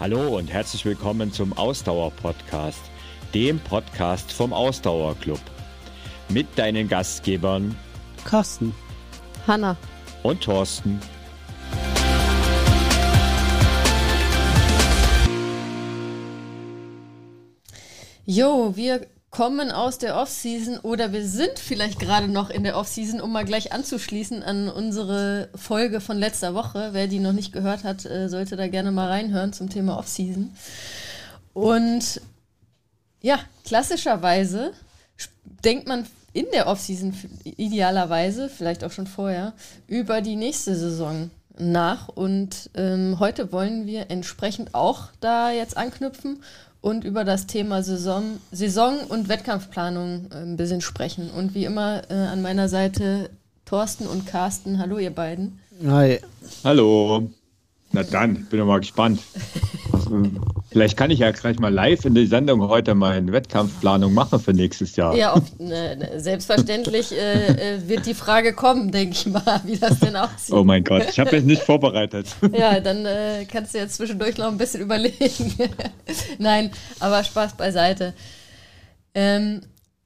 [0.00, 2.80] Hallo und herzlich willkommen zum Ausdauer-Podcast,
[3.34, 5.38] dem Podcast vom Ausdauerclub.
[6.30, 7.76] Mit deinen Gastgebern
[8.24, 8.74] Carsten,
[9.46, 9.76] Hanna
[10.22, 10.98] und Thorsten.
[18.24, 23.20] Jo, wir kommen aus der Offseason oder wir sind vielleicht gerade noch in der Offseason,
[23.20, 26.90] um mal gleich anzuschließen an unsere Folge von letzter Woche.
[26.92, 30.52] Wer die noch nicht gehört hat, äh, sollte da gerne mal reinhören zum Thema Offseason.
[31.52, 32.20] Und
[33.20, 34.72] ja, klassischerweise
[35.64, 39.52] denkt man in der Offseason idealerweise, vielleicht auch schon vorher,
[39.86, 42.08] über die nächste Saison nach.
[42.08, 46.42] Und ähm, heute wollen wir entsprechend auch da jetzt anknüpfen
[46.80, 51.30] und über das Thema Saison, Saison und Wettkampfplanung äh, ein bisschen sprechen.
[51.30, 53.30] Und wie immer äh, an meiner Seite
[53.64, 54.78] Thorsten und Carsten.
[54.78, 55.60] Hallo, ihr beiden.
[55.86, 56.20] Hi.
[56.64, 57.30] Hallo.
[57.92, 59.20] Na dann, ich bin mal gespannt.
[60.70, 64.52] Vielleicht kann ich ja gleich mal live in der Sendung heute meine Wettkampfplanung machen für
[64.52, 65.16] nächstes Jahr.
[65.16, 69.76] Ja, auf, ne, ne, selbstverständlich äh, äh, wird die Frage kommen, denke ich mal, wie
[69.76, 70.54] das denn aussieht.
[70.54, 72.26] Oh mein Gott, ich habe jetzt nicht vorbereitet.
[72.52, 75.54] Ja, dann äh, kannst du jetzt zwischendurch noch ein bisschen überlegen.
[76.38, 78.14] Nein, aber Spaß beiseite.
[79.14, 79.60] Ähm,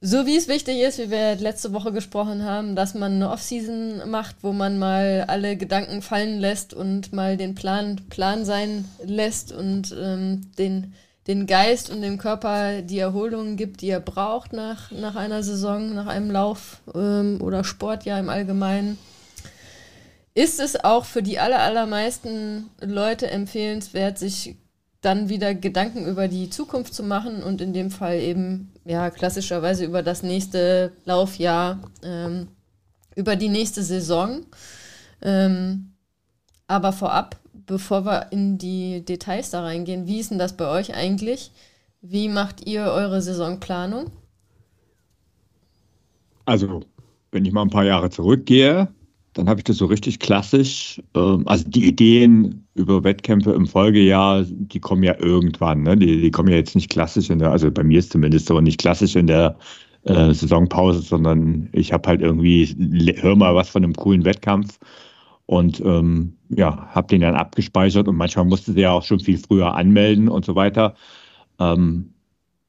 [0.05, 4.07] so wie es wichtig ist, wie wir letzte Woche gesprochen haben, dass man eine Offseason
[4.07, 9.51] macht, wo man mal alle Gedanken fallen lässt und mal den Plan Plan sein lässt
[9.51, 10.93] und ähm, den,
[11.25, 15.95] den Geist und dem Körper die Erholung gibt, die er braucht nach, nach einer Saison,
[15.95, 18.99] nach einem Lauf ähm, oder Sportjahr im Allgemeinen.
[20.35, 24.55] Ist es auch für die aller, allermeisten Leute empfehlenswert, sich
[25.01, 29.83] dann wieder Gedanken über die Zukunft zu machen und in dem Fall eben ja klassischerweise
[29.83, 32.47] über das nächste Laufjahr, ähm,
[33.15, 34.45] über die nächste Saison.
[35.21, 35.91] Ähm,
[36.67, 40.95] aber vorab, bevor wir in die Details da reingehen, wie ist denn das bei euch
[40.95, 41.51] eigentlich?
[42.01, 44.11] Wie macht ihr eure Saisonplanung?
[46.45, 46.83] Also,
[47.31, 48.87] wenn ich mal ein paar Jahre zurückgehe,
[49.35, 51.01] dann habe ich das so richtig klassisch.
[51.13, 55.83] Ähm, also die Ideen über Wettkämpfe im Folgejahr, die kommen ja irgendwann.
[55.83, 55.97] Ne?
[55.97, 58.59] Die, die kommen ja jetzt nicht klassisch in der, also bei mir ist zumindest so
[58.61, 59.57] nicht klassisch in der
[60.03, 64.79] äh, Saisonpause, sondern ich habe halt irgendwie, hör mal was von einem coolen Wettkampf
[65.47, 69.75] und ähm, ja, habe den dann abgespeichert und manchmal musste der auch schon viel früher
[69.75, 70.95] anmelden und so weiter.
[71.59, 72.13] Ähm,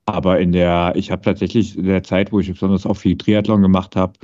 [0.04, 3.62] aber in der, ich habe tatsächlich in der Zeit, wo ich besonders auch viel Triathlon
[3.62, 4.14] gemacht habe,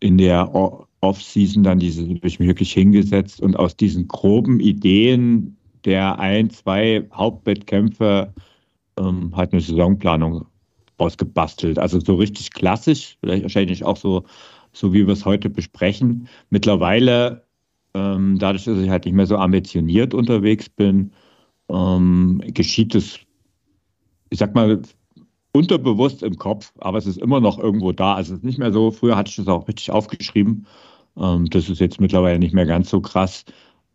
[0.00, 0.54] in der
[1.00, 6.50] Off-Season dann diese, habe ich mich wirklich hingesetzt und aus diesen groben Ideen der ein,
[6.50, 8.32] zwei Hauptwettkämpfe
[8.98, 10.46] ähm, halt eine Saisonplanung
[10.98, 11.78] ausgebastelt.
[11.78, 14.24] Also so richtig klassisch, vielleicht wahrscheinlich auch so,
[14.72, 16.28] so wie wir es heute besprechen.
[16.50, 17.44] Mittlerweile,
[17.94, 21.12] ähm, dadurch, dass ich halt nicht mehr so ambitioniert unterwegs bin,
[21.68, 23.18] ähm, geschieht es,
[24.30, 24.82] ich sag mal,
[25.56, 28.14] unterbewusst im Kopf, aber es ist immer noch irgendwo da.
[28.14, 30.66] Also es ist nicht mehr so, früher hatte ich das auch richtig aufgeschrieben.
[31.16, 33.44] Ähm, das ist jetzt mittlerweile nicht mehr ganz so krass.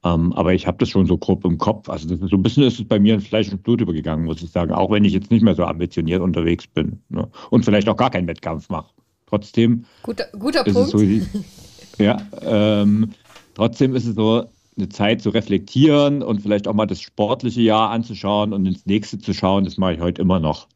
[0.03, 1.87] Ähm, aber ich habe das schon so grob im Kopf.
[1.89, 4.25] Also das ist so ein bisschen ist es bei mir in Fleisch und Blut übergegangen,
[4.25, 4.71] muss ich sagen.
[4.71, 6.99] Auch wenn ich jetzt nicht mehr so ambitioniert unterwegs bin.
[7.09, 7.27] Ne?
[7.51, 8.89] Und vielleicht auch gar keinen Wettkampf mache.
[9.27, 9.85] Trotzdem.
[10.03, 10.89] Guter, guter Punkt.
[10.89, 10.99] So
[12.03, 13.11] ja, ähm,
[13.53, 14.45] trotzdem ist es so
[14.77, 19.19] eine Zeit zu reflektieren und vielleicht auch mal das sportliche Jahr anzuschauen und ins nächste
[19.19, 19.65] zu schauen.
[19.65, 20.67] Das mache ich heute immer noch.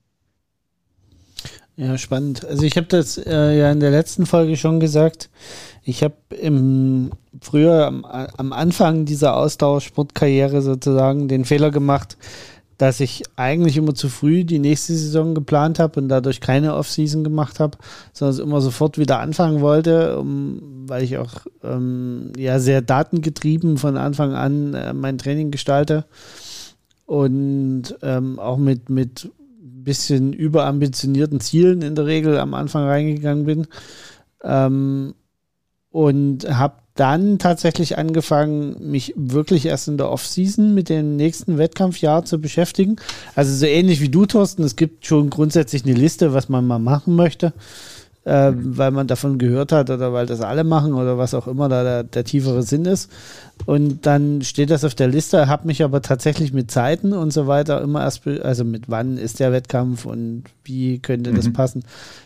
[1.78, 2.46] Ja, spannend.
[2.46, 5.30] Also ich habe das äh, ja in der letzten Folge schon gesagt.
[5.84, 12.18] Ich habe im früher am, am Anfang dieser Ausdauersportkarriere sozusagen den Fehler gemacht,
[12.78, 17.24] dass ich eigentlich immer zu früh die nächste Saison geplant habe und dadurch keine Offseason
[17.24, 17.78] gemacht habe,
[18.14, 23.98] sondern immer sofort wieder anfangen wollte, um, weil ich auch ähm, ja sehr datengetrieben von
[23.98, 26.06] Anfang an äh, mein Training gestalte
[27.06, 29.30] und ähm, auch mit, mit
[29.86, 33.68] bisschen überambitionierten Zielen in der Regel am Anfang reingegangen bin.
[34.44, 35.16] Ähm,
[35.92, 42.26] und habe dann tatsächlich angefangen, mich wirklich erst in der Offseason mit dem nächsten Wettkampfjahr
[42.26, 42.98] zu beschäftigen.
[43.34, 44.64] Also so ähnlich wie du, Thorsten.
[44.64, 47.54] Es gibt schon grundsätzlich eine Liste, was man mal machen möchte
[48.26, 51.70] äh, weil man davon gehört hat oder weil das alle machen oder was auch immer
[51.70, 53.12] da der, der tiefere Sinn ist.
[53.66, 57.48] Und dann steht das auf der Liste, habe mich aber tatsächlich mit Zeiten und so
[57.48, 61.54] weiter immer erst, also mit wann ist der Wettkampf und wie könnte das mhm.
[61.54, 61.84] passen,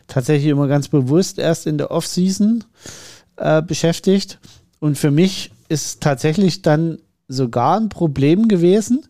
[0.08, 2.64] tatsächlich immer ganz bewusst erst in der Off-Season
[3.36, 4.40] äh, beschäftigt.
[4.80, 9.04] Und für mich ist tatsächlich dann sogar ein Problem gewesen,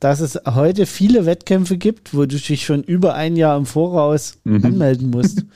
[0.00, 4.34] dass es heute viele Wettkämpfe gibt, wo du dich schon über ein Jahr im Voraus
[4.44, 4.64] mhm.
[4.64, 5.42] anmelden musst.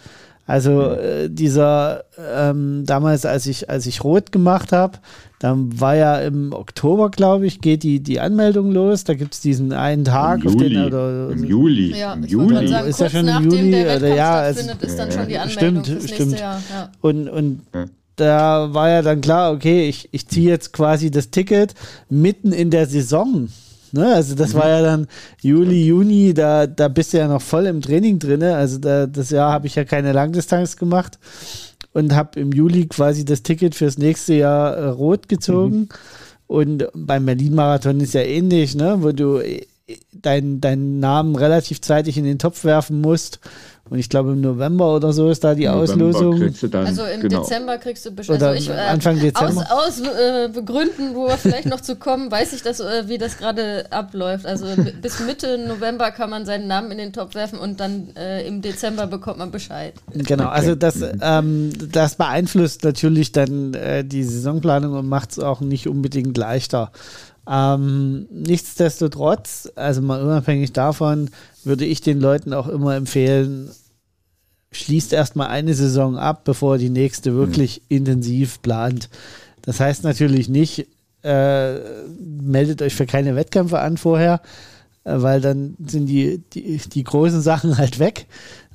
[0.51, 2.05] Also äh, dieser
[2.35, 4.99] ähm, damals, als ich, als ich rot gemacht habe,
[5.39, 9.05] dann war ja im Oktober, glaube ich, geht die, die Anmeldung los.
[9.05, 10.69] Da gibt es diesen einen Tag, Im auf Juli.
[10.75, 11.97] den oder Im Juli.
[11.97, 12.67] Ja, Im Juli.
[12.69, 15.39] sagen, Ist ja schon im Juli, der oder ja, es- ist dann Ja, schon die.
[15.39, 16.41] Anmeldung Stimmt, stimmt.
[16.41, 16.61] Jahr.
[16.71, 16.91] Ja.
[17.01, 17.85] Und, und Ja.
[18.17, 21.75] da war ja dann klar, okay, ich, ich ziehe jetzt quasi das Ticket
[22.09, 23.49] mitten in der Saison.
[23.93, 24.15] Ne?
[24.15, 25.07] Also das war ja dann
[25.41, 28.43] Juli, Juni, da, da bist du ja noch voll im Training drin.
[28.43, 31.19] Also da, das Jahr habe ich ja keine Langdistanz gemacht
[31.93, 35.89] und habe im Juli quasi das Ticket fürs nächste Jahr äh, rot gezogen.
[36.47, 38.97] Und beim Berlin-Marathon ist ja ähnlich, ne?
[39.01, 39.67] wo du äh,
[40.13, 43.41] deinen deinen Namen relativ zeitig in den Topf werfen musst.
[43.91, 46.55] Und ich glaube, im November oder so ist da die November Auslosung.
[46.71, 47.41] dann, Also im genau.
[47.41, 48.39] Dezember kriegst du bestimmt.
[48.39, 49.67] Oder Also ich, äh, Anfang Dezember.
[49.69, 53.19] Aus, aus äh, Begründen, wo wir vielleicht noch zu kommen, weiß ich, dass, äh, wie
[53.19, 54.47] das gerade abläuft.
[54.47, 54.67] Also
[55.03, 58.63] bis Mitte November kann man seinen Namen in den Topf werfen und dann äh, im
[58.63, 59.95] Dezember bekommt man Bescheid.
[60.15, 65.61] Genau, also das, ähm, das beeinflusst natürlich dann äh, die Saisonplanung und macht es auch
[65.61, 66.93] nicht unbedingt leichter.
[67.53, 71.31] Ähm, nichtsdestotrotz, also mal unabhängig davon,
[71.65, 73.71] würde ich den Leuten auch immer empfehlen,
[74.73, 79.09] schließt erstmal eine Saison ab, bevor die nächste wirklich intensiv plant.
[79.63, 80.87] Das heißt natürlich nicht,
[81.23, 81.75] äh,
[82.19, 84.41] meldet euch für keine Wettkämpfe an vorher,
[85.05, 88.27] äh, weil dann sind die, die, die großen Sachen halt weg.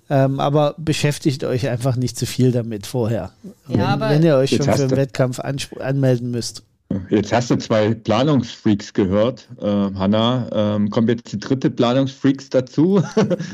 [0.08, 3.32] Ähm, aber beschäftigt euch einfach nicht zu viel damit vorher.
[3.68, 6.62] Ja, wenn, aber- wenn ihr euch schon für einen Wettkampf anmelden müsst.
[7.10, 10.48] Jetzt hast du zwei Planungsfreaks gehört, äh, Hanna.
[10.52, 13.02] Ähm, kommen jetzt die dritte Planungsfreaks dazu?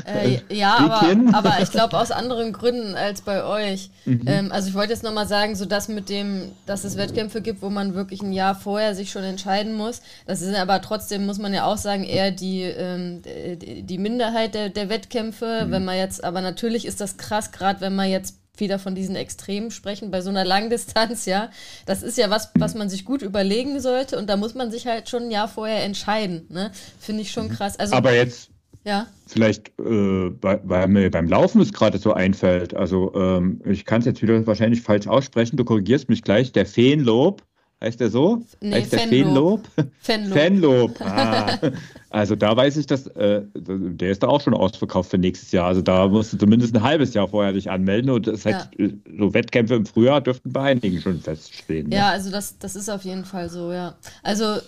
[0.04, 3.90] Äh, ja, aber, aber ich glaube aus anderen Gründen als bei euch.
[4.04, 4.22] Mhm.
[4.26, 7.62] Ähm, also ich wollte jetzt nochmal sagen, so dass mit dem, dass es Wettkämpfe gibt,
[7.62, 10.02] wo man wirklich ein Jahr vorher sich schon entscheiden muss.
[10.26, 14.68] Das sind aber trotzdem, muss man ja auch sagen, eher die, ähm, die Minderheit der,
[14.68, 15.66] der Wettkämpfe.
[15.66, 15.70] Mhm.
[15.70, 19.16] Wenn man jetzt, aber natürlich ist das krass, gerade wenn man jetzt wieder von diesen
[19.16, 21.50] Extremen sprechen, bei so einer Langdistanz, ja.
[21.86, 24.86] Das ist ja was, was man sich gut überlegen sollte und da muss man sich
[24.86, 26.70] halt schon ein Jahr vorher entscheiden, ne?
[26.98, 27.78] Finde ich schon krass.
[27.78, 27.98] Also, Mhm.
[27.98, 28.50] Aber jetzt
[28.84, 29.06] ja.
[29.26, 32.74] vielleicht, äh, weil mir beim Laufen es gerade so einfällt.
[32.74, 35.56] Also ähm, ich kann es jetzt wieder wahrscheinlich falsch aussprechen.
[35.56, 36.52] Du korrigierst mich gleich.
[36.52, 37.42] Der Feenlob,
[37.82, 38.42] heißt der so?
[38.60, 39.68] Nee, heißt der Fenlob.
[40.00, 40.38] Fanlob.
[40.38, 41.00] Fanlob.
[41.00, 41.58] Ah.
[42.14, 45.68] Also da weiß ich, dass äh, der ist da auch schon ausverkauft für nächstes Jahr.
[45.68, 48.10] Also da musst du zumindest ein halbes Jahr vorher dich anmelden.
[48.10, 51.88] Und das heißt, äh, so Wettkämpfe im Frühjahr dürften bei einigen schon feststehen.
[51.88, 51.96] ne?
[51.96, 53.94] Ja, also das, das ist auf jeden Fall so, ja.
[54.22, 54.58] Also,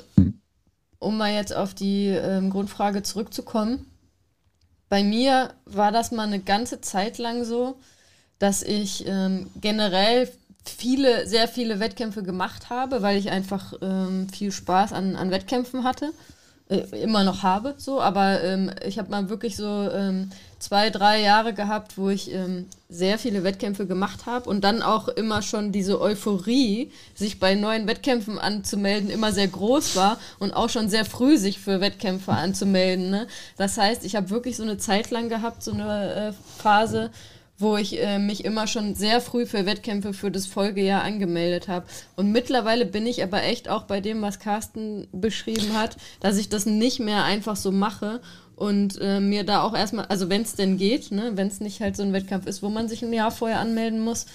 [0.99, 3.84] um mal jetzt auf die ähm, Grundfrage zurückzukommen.
[4.88, 7.76] Bei mir war das mal eine ganze Zeit lang so,
[8.38, 10.31] dass ich ähm, generell
[10.64, 15.84] viele, sehr viele Wettkämpfe gemacht habe, weil ich einfach ähm, viel Spaß an, an Wettkämpfen
[15.84, 16.12] hatte.
[16.70, 21.20] Äh, immer noch habe, so, aber ähm, ich habe mal wirklich so ähm, zwei, drei
[21.20, 25.72] Jahre gehabt, wo ich ähm, sehr viele Wettkämpfe gemacht habe und dann auch immer schon
[25.72, 31.05] diese Euphorie, sich bei neuen Wettkämpfen anzumelden, immer sehr groß war und auch schon sehr
[31.05, 33.11] früh sich für Wettkämpfe anzumelden.
[33.11, 33.26] Ne?
[33.58, 36.32] Das heißt, ich habe wirklich so eine Zeit lang gehabt, so eine äh,
[36.62, 37.11] Phase,
[37.58, 41.86] wo ich äh, mich immer schon sehr früh für Wettkämpfe für das Folgejahr angemeldet habe.
[42.16, 46.48] Und mittlerweile bin ich aber echt auch bei dem, was Carsten beschrieben hat, dass ich
[46.48, 48.20] das nicht mehr einfach so mache
[48.56, 51.80] und äh, mir da auch erstmal, also wenn es denn geht, ne, wenn es nicht
[51.80, 54.26] halt so ein Wettkampf ist, wo man sich ein Jahr vorher anmelden muss,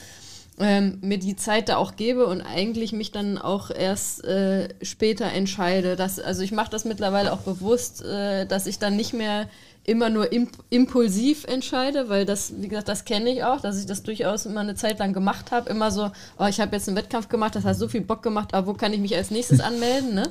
[0.59, 5.25] ähm, mir die Zeit da auch gebe und eigentlich mich dann auch erst äh, später
[5.31, 5.95] entscheide.
[5.95, 9.47] Dass, also ich mache das mittlerweile auch bewusst, äh, dass ich dann nicht mehr
[9.89, 13.85] immer nur imp impulsiv entscheide, weil das, wie gesagt, das kenne ich auch, dass ich
[13.85, 15.69] das durchaus immer eine Zeit lang gemacht habe.
[15.69, 18.53] Immer so, oh, ich habe jetzt einen Wettkampf gemacht, das hat so viel Bock gemacht,
[18.53, 20.13] aber wo kann ich mich als nächstes anmelden?
[20.13, 20.29] Ne?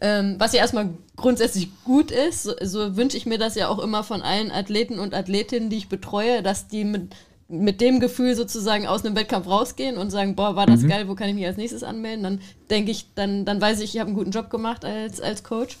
[0.00, 3.78] Ähm, was ja erstmal grundsätzlich gut ist, so, so wünsche ich mir das ja auch
[3.78, 7.14] immer von allen Athleten und Athletinnen, die ich betreue, dass die mit,
[7.48, 11.14] mit dem Gefühl sozusagen aus einem Wettkampf rausgehen und sagen, boah, war das geil, wo
[11.14, 12.22] kann ich mich als nächstes anmelden?
[12.22, 15.42] Dann denke ich, dann, dann weiß ich, ich habe einen guten Job gemacht als, als
[15.42, 15.78] Coach.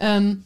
[0.00, 0.44] Ähm,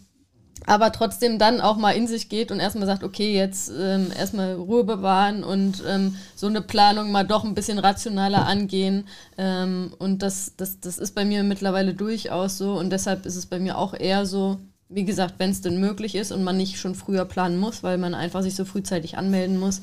[0.64, 4.54] aber trotzdem dann auch mal in sich geht und erstmal sagt, okay, jetzt ähm, erstmal
[4.54, 9.06] Ruhe bewahren und ähm, so eine Planung mal doch ein bisschen rationaler angehen.
[9.36, 13.46] Ähm, und das, das, das ist bei mir mittlerweile durchaus so und deshalb ist es
[13.46, 14.58] bei mir auch eher so,
[14.88, 17.98] wie gesagt, wenn es denn möglich ist und man nicht schon früher planen muss, weil
[17.98, 19.82] man einfach sich so frühzeitig anmelden muss,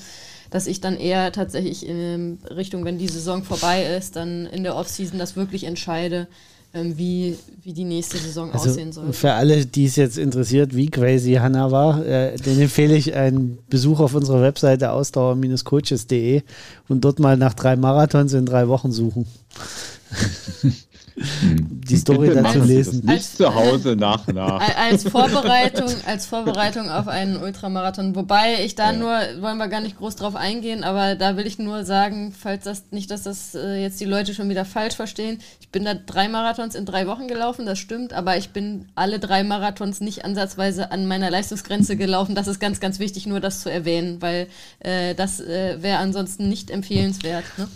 [0.49, 4.75] dass ich dann eher tatsächlich in Richtung, wenn die Saison vorbei ist, dann in der
[4.75, 6.27] Offseason das wirklich entscheide, ähm,
[6.73, 9.13] wie, wie die nächste Saison Also aussehen soll.
[9.13, 13.59] für alle, die es jetzt interessiert, wie crazy Hannah war, äh, den empfehle ich einen
[13.69, 16.41] Besuch auf unserer Webseite ausdauer-coaches.de
[16.89, 19.27] und dort mal nach drei Marathons in drei Wochen suchen.
[21.15, 23.05] die Story Bitte dazu lesen.
[23.05, 24.61] Nicht zu Hause nach nach.
[24.77, 28.15] Als Vorbereitung, als Vorbereitung auf einen Ultramarathon.
[28.15, 28.97] Wobei ich da Ja.
[28.97, 32.63] nur, wollen wir gar nicht groß drauf eingehen, aber da will ich nur sagen, falls
[32.63, 35.39] das nicht, dass das äh, jetzt die Leute schon wieder falsch verstehen.
[35.61, 39.19] Ich bin da drei Marathons in drei Wochen gelaufen, das stimmt, aber ich bin alle
[39.19, 42.33] drei Marathons nicht ansatzweise an meiner Leistungsgrenze gelaufen.
[42.33, 44.47] Das ist ganz, ganz wichtig, nur das zu erwähnen, weil
[44.79, 47.43] äh, das äh, wäre ansonsten nicht empfehlenswert.
[47.57, 47.67] Ne?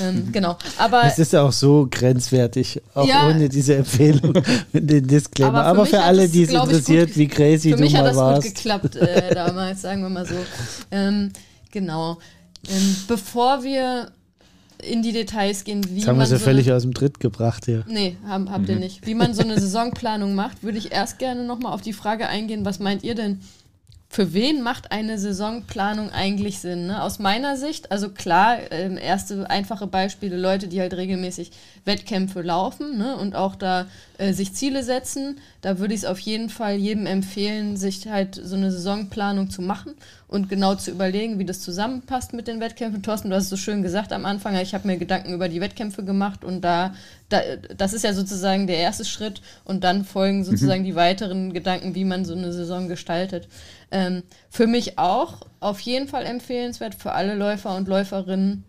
[0.00, 0.56] Ähm, genau.
[0.78, 3.28] Aber Es ist ja auch so grenzwertig, auch Ja.
[3.28, 4.32] ohne diese Empfehlung
[4.72, 5.64] mit den Disclaimer.
[5.64, 8.02] Aber für Aber für alle, die es interessiert, gut- wie crazy Für du mich hat
[8.02, 8.54] mal das gut warst.
[8.56, 10.34] geklappt äh, damals, sagen wir mal so.
[10.90, 11.30] Ähm,
[11.70, 12.18] genau.
[12.68, 14.10] Ähm, bevor wir
[14.82, 16.92] in die Details gehen, wie Jetzt haben wir man sie so völlig eine, aus dem
[16.94, 17.84] Tritt gebracht hier.
[17.88, 19.06] Nee, haben, habt ihr nicht.
[19.06, 22.64] Wie man so eine Saisonplanung macht, würde ich erst gerne nochmal auf die Frage eingehen,
[22.64, 23.40] was meint ihr denn?
[24.14, 26.86] Für wen macht eine Saisonplanung eigentlich Sinn?
[26.86, 27.02] Ne?
[27.02, 31.50] Aus meiner Sicht, also klar, ähm, erste einfache Beispiele, Leute, die halt regelmäßig
[31.86, 33.16] Wettkämpfe laufen ne?
[33.16, 33.86] und auch da
[34.18, 38.34] äh, sich Ziele setzen, da würde ich es auf jeden Fall jedem empfehlen, sich halt
[38.34, 39.94] so eine Saisonplanung zu machen
[40.32, 43.02] und genau zu überlegen, wie das zusammenpasst mit den Wettkämpfen.
[43.02, 45.60] Thorsten, du hast es so schön gesagt am Anfang, ich habe mir Gedanken über die
[45.60, 46.94] Wettkämpfe gemacht und da,
[47.28, 47.40] da,
[47.76, 52.06] das ist ja sozusagen der erste Schritt und dann folgen sozusagen die weiteren Gedanken, wie
[52.06, 53.46] man so eine Saison gestaltet.
[53.90, 58.64] Ähm, für mich auch auf jeden Fall empfehlenswert für alle Läufer und Läuferinnen,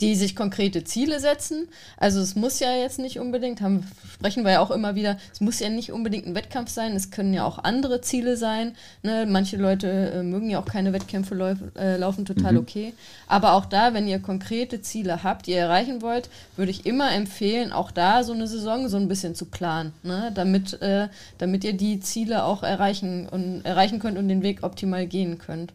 [0.00, 1.68] die sich konkrete Ziele setzen.
[1.96, 5.40] Also es muss ja jetzt nicht unbedingt, haben, sprechen wir ja auch immer wieder, es
[5.40, 8.76] muss ja nicht unbedingt ein Wettkampf sein, es können ja auch andere Ziele sein.
[9.02, 9.26] Ne?
[9.26, 12.92] Manche Leute äh, mögen ja auch keine Wettkämpfe lauf, äh, laufen, total okay.
[13.26, 17.12] Aber auch da, wenn ihr konkrete Ziele habt, die ihr erreichen wollt, würde ich immer
[17.12, 20.30] empfehlen, auch da so eine Saison so ein bisschen zu planen, ne?
[20.34, 25.06] damit, äh, damit ihr die Ziele auch erreichen, und, erreichen könnt und den Weg optimal
[25.06, 25.72] gehen könnt.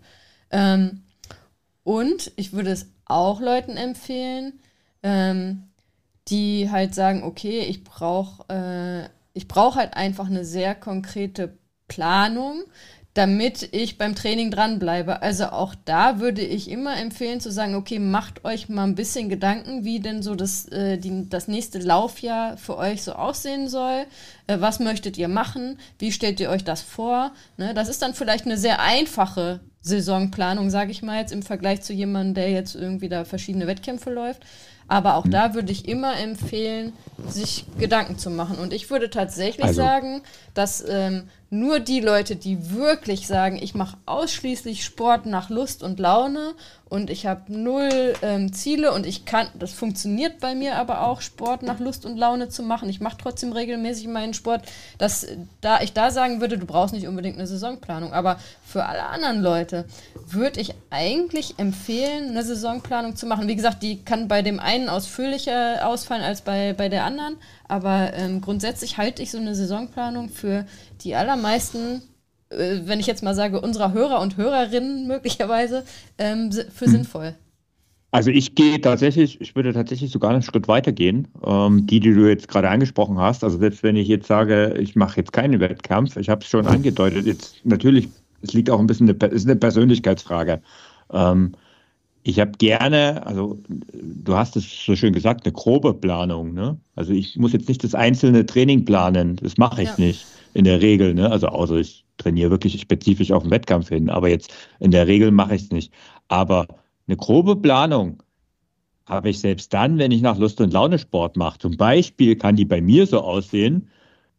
[0.52, 1.02] Ähm,
[1.84, 4.60] und ich würde es auch Leuten empfehlen,
[5.04, 5.70] ähm,
[6.28, 9.10] die halt sagen, okay, ich brauche äh,
[9.48, 11.58] brauch halt einfach eine sehr konkrete
[11.88, 12.64] Planung,
[13.14, 15.22] damit ich beim Training dranbleibe.
[15.22, 19.28] Also auch da würde ich immer empfehlen zu sagen, okay, macht euch mal ein bisschen
[19.28, 24.06] Gedanken, wie denn so das, äh, die, das nächste Laufjahr für euch so aussehen soll.
[24.48, 25.78] Äh, was möchtet ihr machen?
[26.00, 27.32] Wie stellt ihr euch das vor?
[27.58, 31.82] Ne, das ist dann vielleicht eine sehr einfache Saisonplanung, sage ich mal jetzt, im Vergleich
[31.82, 34.44] zu jemandem, der jetzt irgendwie da verschiedene Wettkämpfe läuft.
[34.88, 36.94] Aber auch da würde ich immer empfehlen,
[37.28, 38.58] sich Gedanken zu machen.
[38.58, 40.22] Und ich würde tatsächlich Also- sagen,
[40.54, 46.00] dass ähm, nur die Leute, die wirklich sagen, ich mache ausschließlich Sport nach Lust und
[46.00, 46.54] Laune
[46.92, 51.20] und ich habe null ähm, Ziele und ich kann, das funktioniert bei mir aber auch,
[51.20, 52.90] Sport nach Lust und Laune zu machen.
[52.90, 54.64] Ich mache trotzdem regelmäßig meinen Sport,
[54.98, 55.28] dass
[55.60, 58.14] da ich da sagen würde, du brauchst nicht unbedingt eine Saisonplanung.
[58.14, 59.86] Aber für alle anderen Leute
[60.28, 63.50] würde ich eigentlich empfehlen, eine Saisonplanung zu machen.
[63.50, 67.38] Wie gesagt, die kann bei dem einen ausführlicher ausfallen als bei, bei der anderen.
[67.72, 70.66] Aber ähm, grundsätzlich halte ich so eine Saisonplanung für
[71.06, 72.02] die allermeisten,
[72.50, 75.86] äh, wenn ich jetzt mal sage, unserer Hörer und Hörerinnen möglicherweise,
[76.18, 77.34] ähm, für sinnvoll.
[78.12, 82.14] Also ich gehe tatsächlich, ich würde tatsächlich sogar einen Schritt weiter gehen, ähm, die, die
[82.14, 83.42] du jetzt gerade angesprochen hast.
[83.42, 86.68] Also selbst wenn ich jetzt sage, ich mache jetzt keinen Wettkampf, ich habe es schon
[86.68, 88.10] angedeutet, jetzt natürlich,
[88.42, 90.62] es liegt auch ein bisschen, eine, ist eine Persönlichkeitsfrage.
[91.14, 91.54] Ähm,
[92.24, 93.60] ich habe gerne, also
[93.94, 96.54] du hast es so schön gesagt, eine grobe Planung.
[96.54, 96.80] Ne?
[96.96, 99.96] Also ich muss jetzt nicht das einzelne Training planen, das mache ich Ja.
[99.98, 101.14] nicht in der Regel.
[101.14, 101.32] Ne?
[101.32, 105.32] Also außer ich trainiere wirklich spezifisch auf den Wettkampf hin, aber jetzt in der Regel
[105.32, 105.94] mache ich es nicht.
[106.28, 106.68] Aber
[107.08, 108.22] eine grobe Planung
[109.08, 111.58] habe ich selbst dann, wenn ich nach Lust und Laune Sport mache.
[111.60, 113.90] Zum Beispiel kann die bei mir so aussehen,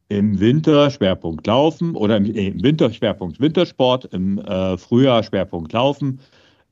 [0.08, 6.20] im Winter Schwerpunkt Laufen oder im, äh, Winter Schwerpunkt Wintersport, im äh, Frühjahr Schwerpunkt Laufen,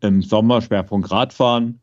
[0.00, 1.80] im Sommer Schwerpunkt Radfahren,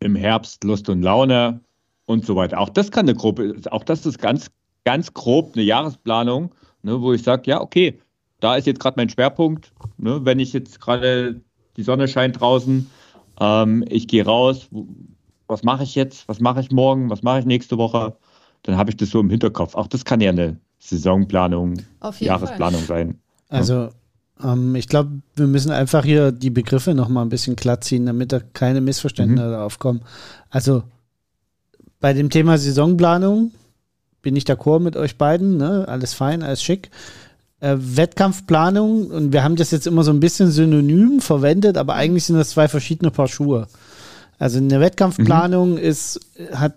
[0.00, 1.60] im Herbst Lust und Laune
[2.06, 2.60] und so weiter.
[2.60, 4.50] Auch das kann eine Gruppe, auch das ist ganz,
[4.84, 7.98] ganz grob eine Jahresplanung, ne, wo ich sage, ja, okay,
[8.40, 9.72] da ist jetzt gerade mein Schwerpunkt.
[9.98, 11.40] Ne, wenn ich jetzt gerade
[11.76, 12.90] die Sonne scheint draußen,
[13.40, 14.68] ähm, ich gehe raus,
[15.46, 18.16] was mache ich jetzt, was mache ich morgen, was mache ich nächste Woche,
[18.62, 19.74] dann habe ich das so im Hinterkopf.
[19.74, 21.74] Auch das kann ja eine Saisonplanung,
[22.18, 23.20] Jahresplanung sein.
[23.48, 23.90] Also,
[24.42, 28.06] ähm, ich glaube, wir müssen einfach hier die Begriffe noch mal ein bisschen glatt ziehen,
[28.06, 30.02] damit da keine Missverständnisse aufkommen.
[30.50, 30.82] Also,
[32.00, 33.52] bei dem Thema Saisonplanung
[34.22, 35.86] bin ich d'accord mit euch beiden, ne?
[35.88, 36.90] alles fein, alles schick.
[37.60, 42.24] Äh, Wettkampfplanung, und wir haben das jetzt immer so ein bisschen synonym verwendet, aber eigentlich
[42.24, 43.66] sind das zwei verschiedene Paar Schuhe.
[44.38, 46.20] Also eine Wettkampfplanung ist,
[46.52, 46.74] hat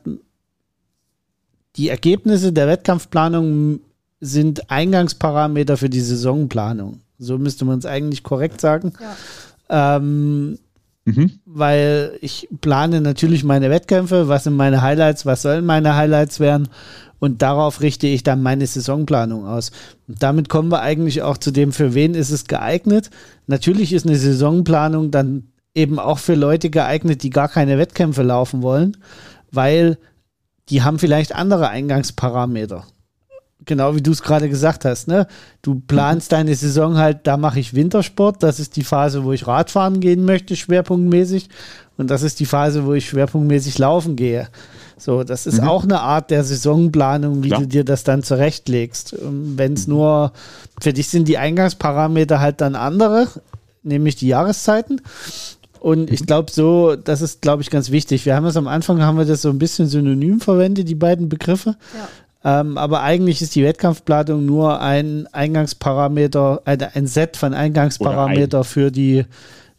[1.76, 3.82] die Ergebnisse der Wettkampfplanung
[4.22, 7.02] sind Eingangsparameter für die Saisonplanung.
[7.20, 8.94] So müsste man es eigentlich korrekt sagen.
[9.70, 9.98] Ja.
[9.98, 10.58] Ähm,
[11.06, 11.40] Mhm.
[11.46, 16.68] Weil ich plane natürlich meine Wettkämpfe, was sind meine Highlights, was sollen meine Highlights werden
[17.20, 19.72] und darauf richte ich dann meine Saisonplanung aus.
[20.08, 23.10] Und damit kommen wir eigentlich auch zu dem, für wen ist es geeignet.
[23.48, 28.62] Natürlich ist eine Saisonplanung dann eben auch für Leute geeignet, die gar keine Wettkämpfe laufen
[28.62, 28.98] wollen,
[29.52, 29.98] weil
[30.70, 32.86] die haben vielleicht andere Eingangsparameter
[33.66, 35.28] genau wie du es gerade gesagt hast, ne?
[35.62, 39.48] Du planst deine Saison halt, da mache ich Wintersport, das ist die Phase, wo ich
[39.48, 41.50] Radfahren gehen möchte, schwerpunktmäßig.
[41.98, 44.48] Und das ist die Phase, wo ich schwerpunktmäßig laufen gehe.
[44.98, 45.68] So, das ist mhm.
[45.68, 47.60] auch eine Art der Saisonplanung, wie ja.
[47.60, 49.16] du dir das dann zurechtlegst.
[49.22, 50.34] Ähm, Wenn es nur,
[50.82, 53.28] für dich sind die Eingangsparameter halt dann andere,
[53.84, 55.02] nämlich die Jahreszeiten.
[55.80, 56.26] Und ich mhm.
[56.26, 58.26] glaube so, das ist, glaube ich, ganz wichtig.
[58.26, 61.30] Wir haben es am Anfang, haben wir das so ein bisschen synonym verwendet, die beiden
[61.30, 61.76] Begriffe.
[61.98, 62.08] Ja.
[62.44, 68.64] Ähm, aber eigentlich ist die Wettkampfplanung nur ein Eingangsparameter, ein, ein Set von Eingangsparameter ein,
[68.64, 69.26] für die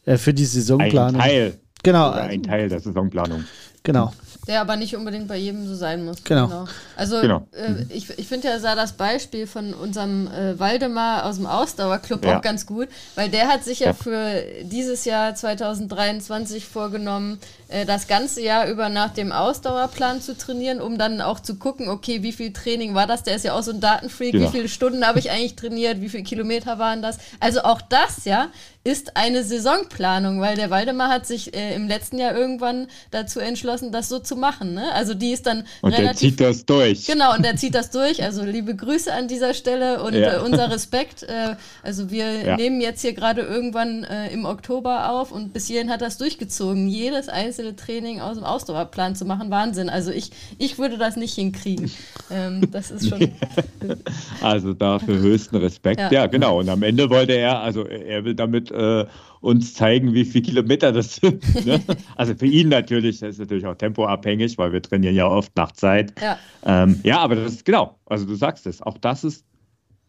[0.04, 1.20] äh, für die Saisonplanung.
[1.20, 1.58] Ein Teil.
[1.82, 2.10] Genau.
[2.10, 3.44] Oder ein Teil der Saisonplanung.
[3.82, 4.12] Genau.
[4.46, 6.22] Der aber nicht unbedingt bei jedem so sein muss.
[6.24, 6.48] Genau.
[6.48, 6.64] genau.
[6.96, 7.46] Also genau.
[7.52, 12.24] Äh, ich, ich finde ja sah das Beispiel von unserem äh, Waldemar aus dem Ausdauerclub
[12.24, 12.38] ja.
[12.38, 17.38] auch ganz gut, weil der hat sich ja, ja für dieses Jahr 2023 vorgenommen,
[17.86, 22.22] das ganze Jahr über nach dem Ausdauerplan zu trainieren, um dann auch zu gucken, okay,
[22.22, 23.22] wie viel Training war das?
[23.22, 24.46] Der ist ja auch so ein Datenfreak, genau.
[24.46, 27.18] wie viele Stunden habe ich eigentlich trainiert, wie viele Kilometer waren das?
[27.38, 28.48] Also auch das, ja,
[28.82, 33.92] ist eine Saisonplanung, weil der Waldemar hat sich äh, im letzten Jahr irgendwann dazu entschlossen,
[33.92, 34.72] das so zu machen.
[34.72, 34.90] Ne?
[34.94, 36.36] Also die ist dann und relativ.
[36.36, 37.06] Der zieht das durch.
[37.06, 38.22] Genau, und der zieht das durch.
[38.22, 40.36] Also liebe Grüße an dieser Stelle und ja.
[40.36, 41.24] äh, unser Respekt.
[41.24, 42.56] Äh, also wir ja.
[42.56, 46.88] nehmen jetzt hier gerade irgendwann äh, im Oktober auf und bis hierhin hat das durchgezogen.
[46.88, 49.88] Jedes einzelne Training aus dem Ausdauerplan zu machen, Wahnsinn.
[49.88, 51.90] Also ich, ich würde das nicht hinkriegen.
[52.30, 53.20] Ähm, das ist schon.
[54.42, 56.00] also dafür höchsten Respekt.
[56.00, 56.10] Ja.
[56.10, 56.60] ja, genau.
[56.60, 59.06] Und am Ende wollte er, also er will damit äh,
[59.40, 61.42] uns zeigen, wie viele Kilometer das sind.
[61.64, 61.80] Ne?
[62.16, 65.72] also für ihn natürlich, das ist natürlich auch tempoabhängig, weil wir trainieren ja oft nach
[65.72, 66.14] Zeit.
[66.20, 69.44] Ja, ähm, ja aber das ist genau, also du sagst es, auch das ist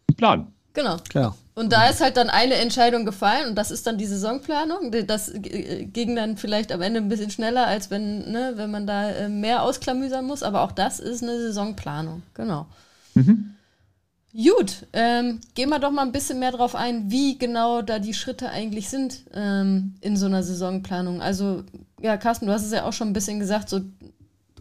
[0.09, 0.53] ein Plan.
[0.73, 0.97] Genau.
[1.11, 1.35] genau.
[1.53, 4.91] Und da ist halt dann eine Entscheidung gefallen und das ist dann die Saisonplanung.
[5.05, 9.09] Das ging dann vielleicht am Ende ein bisschen schneller, als wenn, ne, wenn man da
[9.09, 12.23] äh, mehr ausklamüsern muss, aber auch das ist eine Saisonplanung.
[12.33, 12.67] Genau.
[13.15, 13.55] Mhm.
[14.33, 18.13] Gut, ähm, gehen wir doch mal ein bisschen mehr drauf ein, wie genau da die
[18.13, 21.21] Schritte eigentlich sind ähm, in so einer Saisonplanung.
[21.21, 21.63] Also,
[22.01, 23.81] ja, Carsten, du hast es ja auch schon ein bisschen gesagt, so,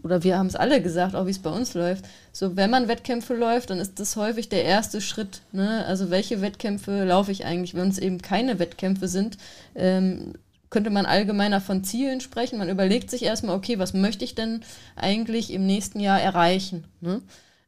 [0.02, 2.04] oder wir haben es alle gesagt, auch wie es bei uns läuft.
[2.32, 5.42] So, wenn man Wettkämpfe läuft, dann ist das häufig der erste Schritt.
[5.52, 5.84] Ne?
[5.86, 7.74] Also, welche Wettkämpfe laufe ich eigentlich?
[7.74, 9.36] Wenn es eben keine Wettkämpfe sind,
[9.74, 10.34] ähm,
[10.70, 12.58] könnte man allgemeiner von Zielen sprechen.
[12.58, 14.62] Man überlegt sich erstmal, okay, was möchte ich denn
[14.96, 16.84] eigentlich im nächsten Jahr erreichen?
[17.00, 17.20] Ne?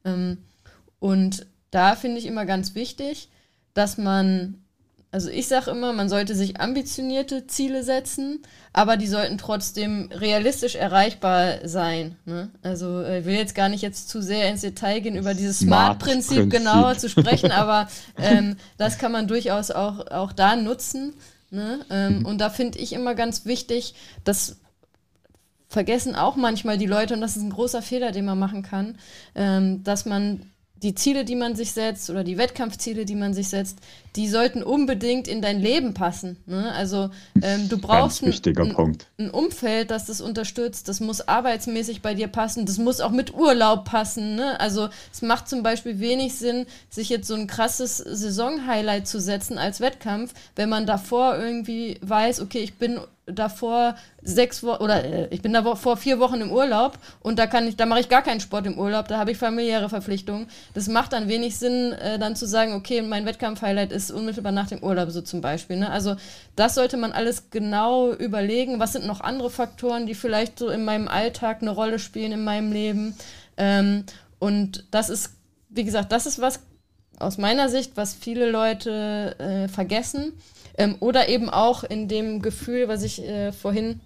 [0.05, 0.38] Ähm,
[1.01, 3.29] und da finde ich immer ganz wichtig,
[3.75, 4.62] dass man,
[5.12, 8.40] also ich sage immer, man sollte sich ambitionierte Ziele setzen,
[8.72, 12.16] aber die sollten trotzdem realistisch erreichbar sein.
[12.25, 12.51] Ne?
[12.62, 15.59] Also äh, ich will jetzt gar nicht jetzt zu sehr ins Detail gehen, über dieses
[15.59, 21.12] Smart-Prinzip Smart genauer zu sprechen, aber ähm, das kann man durchaus auch, auch da nutzen.
[21.51, 21.85] Ne?
[21.90, 22.27] Ähm, mhm.
[22.27, 23.94] und da finde ich immer ganz wichtig,
[24.25, 24.57] dass
[25.68, 28.96] vergessen auch manchmal die Leute, und das ist ein großer Fehler, den man machen kann,
[29.35, 30.52] ähm, dass man
[30.83, 33.79] die Ziele, die man sich setzt oder die Wettkampfziele, die man sich setzt,
[34.16, 36.37] die sollten unbedingt in dein Leben passen.
[36.47, 36.73] Ne?
[36.73, 40.88] Also ähm, du brauchst ein, ein, ein, Umfeld, das das unterstützt.
[40.88, 42.66] Das muss arbeitsmäßig bei dir passen.
[42.66, 44.35] Das muss auch mit Urlaub passen.
[44.35, 44.59] Ne?
[44.61, 49.59] Also es macht zum Beispiel wenig Sinn, sich jetzt so ein krasses Saisonhighlight zu setzen
[49.59, 55.28] als Wettkampf, wenn man davor irgendwie weiß, okay, ich bin davor sechs Wochen oder äh,
[55.30, 58.08] ich bin da vor vier Wochen im Urlaub und da kann ich, da mache ich
[58.08, 60.48] gar keinen Sport im Urlaub, da habe ich familiäre Verpflichtungen.
[60.74, 64.66] Das macht dann wenig Sinn, äh, dann zu sagen, okay, mein Wettkampf-Highlight ist unmittelbar nach
[64.66, 65.76] dem Urlaub, so zum Beispiel.
[65.76, 65.90] Ne?
[65.90, 66.16] Also
[66.56, 68.80] das sollte man alles genau überlegen.
[68.80, 72.44] Was sind noch andere Faktoren, die vielleicht so in meinem Alltag eine Rolle spielen, in
[72.44, 73.14] meinem Leben?
[73.56, 74.04] Ähm,
[74.40, 75.30] und das ist,
[75.68, 76.61] wie gesagt, das ist was
[77.22, 80.32] aus meiner Sicht, was viele Leute äh, vergessen
[80.76, 84.00] ähm, oder eben auch in dem Gefühl, was ich äh, vorhin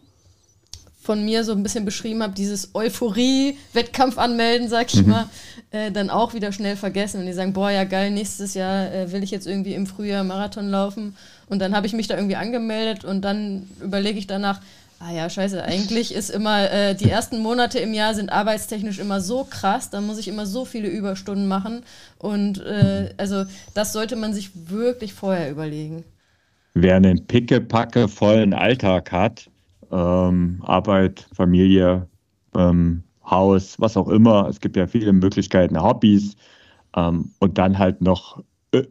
[1.06, 5.10] von mir so ein bisschen beschrieben habe, dieses Euphorie-Wettkampf anmelden, sag ich mhm.
[5.10, 5.28] mal,
[5.70, 7.20] äh, dann auch wieder schnell vergessen.
[7.20, 10.24] Und die sagen, boah, ja geil, nächstes Jahr äh, will ich jetzt irgendwie im Frühjahr
[10.24, 11.16] Marathon laufen.
[11.48, 14.60] Und dann habe ich mich da irgendwie angemeldet und dann überlege ich danach,
[14.98, 19.20] ah ja, scheiße, eigentlich ist immer, äh, die ersten Monate im Jahr sind arbeitstechnisch immer
[19.20, 21.82] so krass, da muss ich immer so viele Überstunden machen.
[22.18, 26.04] Und äh, also das sollte man sich wirklich vorher überlegen
[26.76, 29.50] wer einen pickepacke vollen Alltag hat,
[29.90, 32.06] ähm, Arbeit, Familie,
[32.54, 36.36] ähm, Haus, was auch immer, es gibt ja viele Möglichkeiten, Hobbys
[36.94, 38.42] ähm, und dann halt noch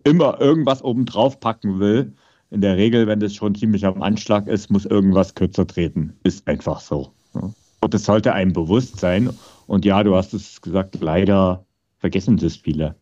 [0.04, 2.14] immer irgendwas obendrauf packen will,
[2.52, 6.14] in der Regel, wenn das schon ziemlich am Anschlag ist, muss irgendwas kürzer treten.
[6.24, 7.12] Ist einfach so.
[7.34, 9.30] Und das sollte einem bewusst sein.
[9.68, 11.66] Und ja, du hast es gesagt, leider
[11.98, 12.96] vergessen das viele.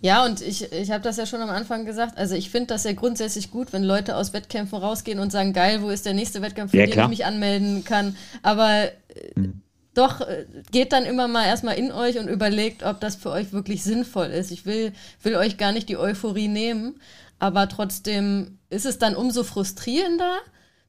[0.00, 2.18] Ja, und ich, ich habe das ja schon am Anfang gesagt.
[2.18, 5.82] Also ich finde das ja grundsätzlich gut, wenn Leute aus Wettkämpfen rausgehen und sagen, geil,
[5.82, 8.16] wo ist der nächste Wettkampf, für ja, den ich mich anmelden kann.
[8.42, 8.88] Aber
[9.34, 9.62] mhm.
[9.94, 13.52] doch, äh, geht dann immer mal erstmal in euch und überlegt, ob das für euch
[13.52, 14.50] wirklich sinnvoll ist.
[14.50, 17.00] Ich will, will euch gar nicht die Euphorie nehmen,
[17.38, 20.38] aber trotzdem ist es dann umso frustrierender,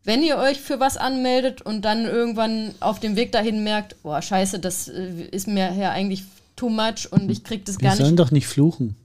[0.03, 4.21] wenn ihr euch für was anmeldet und dann irgendwann auf dem Weg dahin merkt, boah,
[4.21, 6.23] scheiße, das äh, ist mir ja eigentlich
[6.55, 7.99] too much und ich krieg das gar nicht.
[7.99, 8.95] Wir sollen doch nicht fluchen.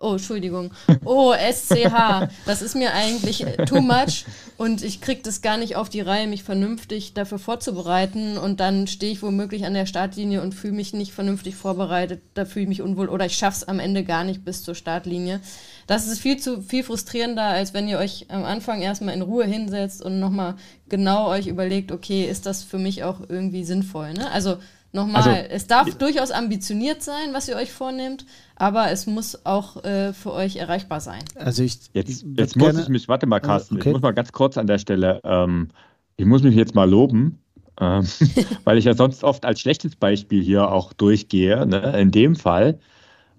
[0.00, 0.70] Oh, Entschuldigung.
[1.04, 2.28] Oh, SCH.
[2.46, 6.28] Das ist mir eigentlich too much und ich krieg das gar nicht auf die Reihe,
[6.28, 10.92] mich vernünftig dafür vorzubereiten und dann stehe ich womöglich an der Startlinie und fühle mich
[10.92, 14.44] nicht vernünftig vorbereitet, da fühle ich mich unwohl oder ich schaff's am Ende gar nicht
[14.44, 15.40] bis zur Startlinie.
[15.88, 19.46] Das ist viel zu viel frustrierender, als wenn ihr euch am Anfang erstmal in Ruhe
[19.46, 20.54] hinsetzt und nochmal
[20.88, 24.30] genau euch überlegt, okay, ist das für mich auch irgendwie sinnvoll, ne?
[24.30, 24.58] Also
[24.92, 28.24] Nochmal, also, es darf durchaus ambitioniert sein, was ihr euch vornehmt,
[28.56, 31.22] aber es muss auch äh, für euch erreichbar sein.
[31.34, 33.88] Also ich jetzt, jetzt muss ich mich, warte mal, Carsten, okay.
[33.88, 35.68] ich muss mal ganz kurz an der Stelle, ähm,
[36.16, 37.38] ich muss mich jetzt mal loben,
[37.78, 38.06] ähm,
[38.64, 41.66] weil ich ja sonst oft als schlechtes Beispiel hier auch durchgehe.
[41.66, 41.98] Ne?
[42.00, 42.78] In dem Fall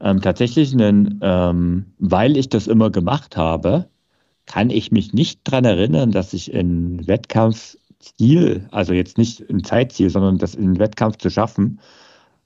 [0.02, 3.90] ähm, tatsächlich, einen, ähm, weil ich das immer gemacht habe,
[4.46, 9.64] kann ich mich nicht daran erinnern, dass ich in Wettkampf Ziel, also jetzt nicht ein
[9.64, 11.80] Zeitziel, sondern das in den Wettkampf zu schaffen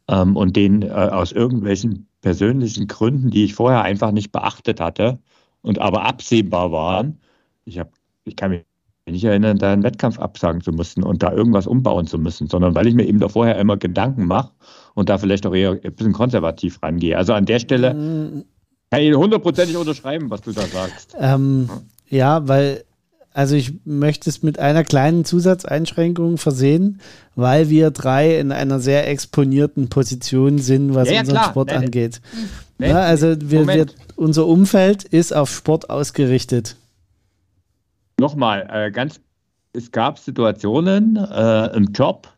[0.07, 5.19] ähm, und den äh, aus irgendwelchen persönlichen Gründen, die ich vorher einfach nicht beachtet hatte
[5.61, 7.19] und aber absehbar waren.
[7.65, 7.91] Ich, hab,
[8.25, 8.65] ich kann mich
[9.05, 12.73] nicht erinnern, da einen Wettkampf absagen zu müssen und da irgendwas umbauen zu müssen, sondern
[12.73, 14.51] weil ich mir eben da vorher immer Gedanken mache
[14.93, 17.17] und da vielleicht auch eher ein bisschen konservativ rangehe.
[17.17, 18.45] Also an der Stelle mm.
[18.89, 21.15] kann ich hundertprozentig unterschreiben, was du da sagst.
[21.19, 21.69] Ähm,
[22.09, 22.85] ja, weil
[23.33, 27.01] also ich möchte es mit einer kleinen Zusatzeinschränkung versehen,
[27.35, 31.49] weil wir drei in einer sehr exponierten Position sind, was ja, ja, unseren klar.
[31.49, 32.21] Sport nee, angeht.
[32.77, 36.75] Nee, ja, also wir, wir, unser Umfeld ist auf Sport ausgerichtet.
[38.19, 39.19] Nochmal, äh, ganz,
[39.73, 42.32] es gab Situationen äh, im Job,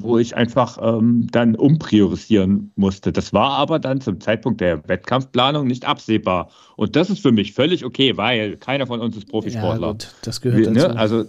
[0.00, 3.12] wo ich einfach ähm, dann umpriorisieren musste.
[3.12, 6.50] Das war aber dann zum Zeitpunkt der Wettkampfplanung nicht absehbar.
[6.76, 9.86] Und das ist für mich völlig okay, weil keiner von uns ist Profisportler.
[9.88, 10.88] Ja, gut, das gehört dazu.
[10.88, 10.96] Ne?
[10.96, 11.24] Also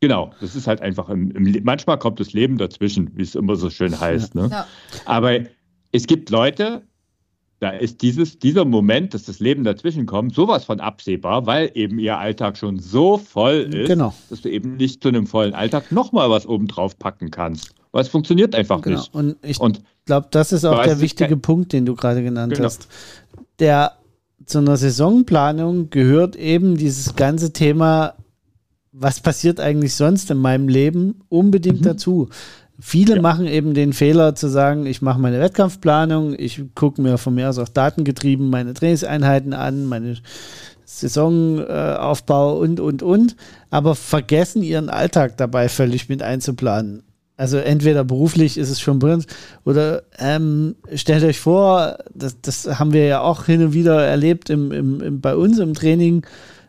[0.00, 3.56] genau, das ist halt einfach, im, im, manchmal kommt das Leben dazwischen, wie es immer
[3.56, 4.34] so schön heißt.
[4.34, 4.42] Ja.
[4.42, 4.48] Ne?
[4.50, 4.66] Ja.
[5.06, 5.38] Aber
[5.92, 6.82] es gibt Leute,
[7.60, 11.98] da ist dieses, dieser Moment, dass das Leben dazwischen kommt, sowas von absehbar, weil eben
[11.98, 14.12] ihr Alltag schon so voll ist, genau.
[14.28, 18.08] dass du eben nicht zu einem vollen Alltag nochmal was obendrauf packen kannst weil es
[18.08, 18.98] funktioniert einfach genau.
[18.98, 19.14] nicht.
[19.14, 19.58] Und ich
[20.04, 22.66] glaube, das ist auch der wichtige Punkt, den du gerade genannt genau.
[22.66, 22.88] hast.
[23.58, 23.92] Der
[24.44, 28.12] zu einer Saisonplanung gehört eben dieses ganze Thema,
[28.92, 31.84] was passiert eigentlich sonst in meinem Leben, unbedingt mhm.
[31.84, 32.28] dazu.
[32.78, 33.22] Viele ja.
[33.22, 37.48] machen eben den Fehler zu sagen, ich mache meine Wettkampfplanung, ich gucke mir von mir
[37.48, 40.18] aus auch datengetrieben meine Trainingseinheiten an, meine
[40.84, 43.36] Saisonaufbau und, und, und,
[43.70, 47.02] aber vergessen ihren Alltag dabei völlig mit einzuplanen.
[47.36, 49.26] Also entweder beruflich ist es schon uns
[49.64, 54.48] oder ähm, stellt euch vor, das, das haben wir ja auch hin und wieder erlebt
[54.48, 56.24] im, im, im bei uns im Training,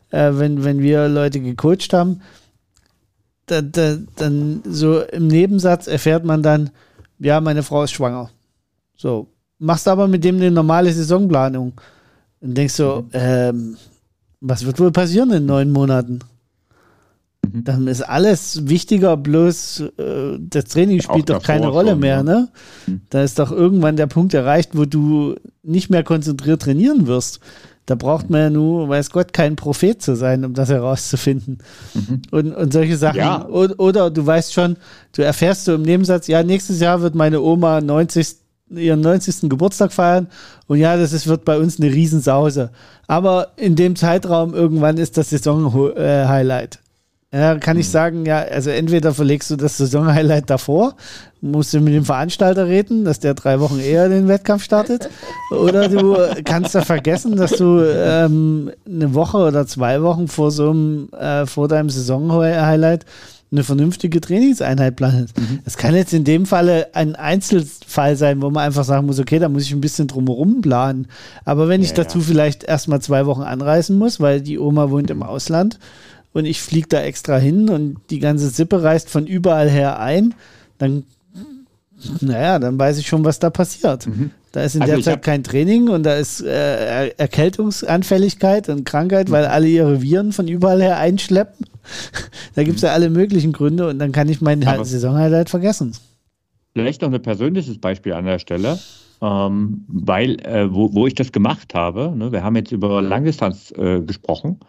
[0.10, 2.22] äh, wenn, wenn wir Leute gecoacht haben,
[3.46, 6.70] da, da, dann so im Nebensatz erfährt man dann,
[7.20, 8.30] ja, meine Frau ist schwanger.
[8.98, 9.28] So,
[9.60, 11.80] machst aber mit dem eine normale Saisonplanung
[12.42, 13.10] und denkst so, mhm.
[13.14, 13.78] ähm,
[14.42, 16.20] was wird wohl passieren in neun Monaten?
[17.54, 17.64] Mhm.
[17.64, 22.50] Dann ist alles wichtiger, bloß äh, das Training spielt doch keine Rolle schon, mehr, ne?
[22.86, 23.02] Mhm.
[23.10, 27.40] Da ist doch irgendwann der Punkt erreicht, wo du nicht mehr konzentriert trainieren wirst.
[27.86, 31.60] Da braucht man ja nur, weiß Gott, kein Prophet zu sein, um das herauszufinden.
[31.94, 32.22] Mhm.
[32.32, 33.20] Und, und solche Sachen.
[33.20, 33.48] Ja.
[33.48, 34.76] Oder, oder, du weißt schon,
[35.14, 38.36] du erfährst so im Nebensatz, ja, nächstes Jahr wird meine Oma 90,
[38.72, 39.50] ihren 90.
[39.50, 40.28] Geburtstag feiern
[40.68, 42.72] und ja, das ist, wird bei uns eine Riesensause.
[43.08, 46.80] Aber in dem Zeitraum irgendwann ist das Saison-Highlight.
[47.38, 47.92] Äh, ja, kann ich hm.
[47.92, 50.96] sagen, ja, also entweder verlegst du das Saisonhighlight davor,
[51.42, 55.10] musst du mit dem Veranstalter reden, dass der drei Wochen eher den Wettkampf startet,
[55.52, 60.72] oder du kannst da vergessen, dass du ähm, eine Woche oder zwei Wochen vor so
[60.72, 63.06] einem, äh, vor deinem Saisonhighlight
[63.50, 65.38] eine vernünftige Trainingseinheit planst.
[65.40, 65.60] Mhm.
[65.64, 69.40] Das kann jetzt in dem Falle ein Einzelfall sein, wo man einfach sagen muss, okay,
[69.40, 71.08] da muss ich ein bisschen drumherum planen.
[71.46, 72.26] Aber wenn ja, ich dazu ja.
[72.26, 75.80] vielleicht erstmal zwei Wochen anreisen muss, weil die Oma wohnt im Ausland,
[76.34, 80.34] und ich fliege da extra hin und die ganze Sippe reist von überall her ein,
[80.78, 81.04] dann
[82.22, 84.08] Naja, dann weiß ich schon, was da passiert.
[84.08, 84.32] Mhm.
[84.52, 89.30] Da ist in also der Zeit kein Training und da ist äh, Erkältungsanfälligkeit und Krankheit,
[89.32, 91.66] weil alle ihre Viren von überall her einschleppen.
[92.56, 95.94] da gibt es ja alle möglichen Gründe und dann kann ich meine Aber Saisonhighlight vergessen.
[96.74, 98.80] Vielleicht noch ein persönliches Beispiel an der Stelle,
[99.22, 103.72] ähm, weil, äh, wo, wo ich das gemacht habe, ne, wir haben jetzt über Langdistanz
[103.72, 104.60] äh, gesprochen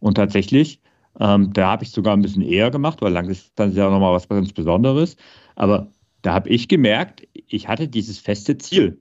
[0.00, 0.80] und tatsächlich,
[1.20, 4.28] ähm, da habe ich sogar ein bisschen eher gemacht, weil Langdistanz ist ja nochmal was
[4.28, 5.16] ganz Besonderes.
[5.54, 5.90] Aber
[6.22, 9.00] da habe ich gemerkt, ich hatte dieses feste Ziel.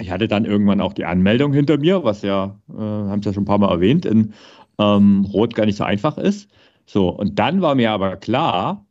[0.00, 3.34] Ich hatte dann irgendwann auch die Anmeldung hinter mir, was ja, äh, haben Sie ja
[3.34, 4.32] schon ein paar Mal erwähnt, in
[4.78, 6.48] ähm, Rot gar nicht so einfach ist.
[6.86, 8.86] So, und dann war mir aber klar,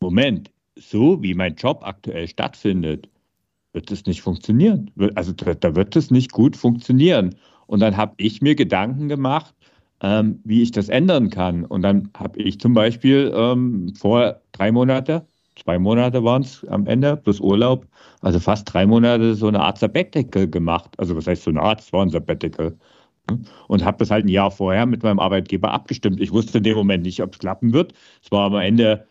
[0.00, 3.08] Moment, so wie mein Job aktuell stattfindet,
[3.72, 4.90] wird es nicht funktionieren.
[5.14, 7.34] Also da, da wird es nicht gut funktionieren.
[7.66, 9.54] Und dann habe ich mir Gedanken gemacht,
[10.02, 11.64] ähm, wie ich das ändern kann.
[11.64, 16.86] Und dann habe ich zum Beispiel ähm, vor drei Monate, zwei Monate waren es am
[16.86, 17.86] Ende, plus Urlaub,
[18.20, 20.90] also fast drei Monate so eine Art Sabbatical gemacht.
[20.98, 21.80] Also was heißt so eine Art?
[21.80, 22.76] Es war ein Sabbatical.
[23.68, 26.20] Und habe das halt ein Jahr vorher mit meinem Arbeitgeber abgestimmt.
[26.20, 27.92] Ich wusste in dem Moment nicht, ob es klappen wird.
[28.22, 29.06] Es war am Ende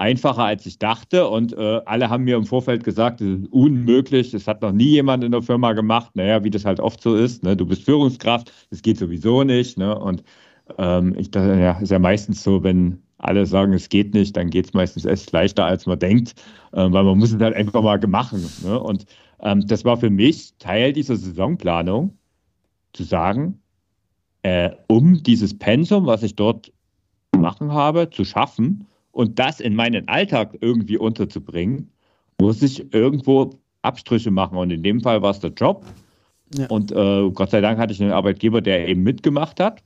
[0.00, 1.28] einfacher, als ich dachte.
[1.28, 4.88] Und äh, alle haben mir im Vorfeld gesagt, das ist unmöglich, das hat noch nie
[4.88, 6.10] jemand in der Firma gemacht.
[6.14, 7.42] Naja, wie das halt oft so ist.
[7.44, 7.56] Ne?
[7.56, 9.78] Du bist Führungskraft, das geht sowieso nicht.
[9.78, 9.96] Ne?
[9.96, 10.24] Und
[10.78, 14.48] ähm, ich dachte, ja, ist ja meistens so, wenn alle sagen, es geht nicht, dann
[14.48, 16.34] geht es meistens echt leichter, als man denkt,
[16.72, 18.48] äh, weil man muss es halt einfach mal machen.
[18.64, 18.80] Ne?
[18.80, 19.04] Und
[19.40, 22.16] ähm, das war für mich Teil dieser Saisonplanung,
[22.94, 23.60] zu sagen,
[24.42, 26.72] äh, um dieses Pensum, was ich dort
[27.36, 31.90] machen habe, zu schaffen und das in meinen Alltag irgendwie unterzubringen,
[32.40, 33.50] muss ich irgendwo
[33.82, 34.56] Abstriche machen.
[34.56, 35.84] Und in dem Fall war es der Job.
[36.54, 36.66] Ja.
[36.66, 39.82] Und äh, Gott sei Dank hatte ich einen Arbeitgeber, der eben mitgemacht hat.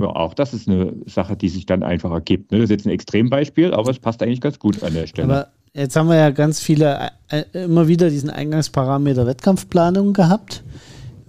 [0.00, 2.52] Ja, auch das ist eine Sache, die sich dann einfach ergibt.
[2.52, 2.58] Ne?
[2.58, 5.32] Das ist jetzt ein Extrembeispiel, aber es passt eigentlich ganz gut an der Stelle.
[5.32, 10.62] Aber jetzt haben wir ja ganz viele, äh, immer wieder diesen Eingangsparameter Wettkampfplanung gehabt.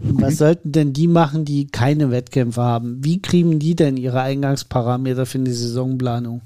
[0.04, 3.04] Was sollten denn die machen, die keine Wettkämpfe haben?
[3.04, 6.42] Wie kriegen die denn ihre Eingangsparameter für die Saisonplanung?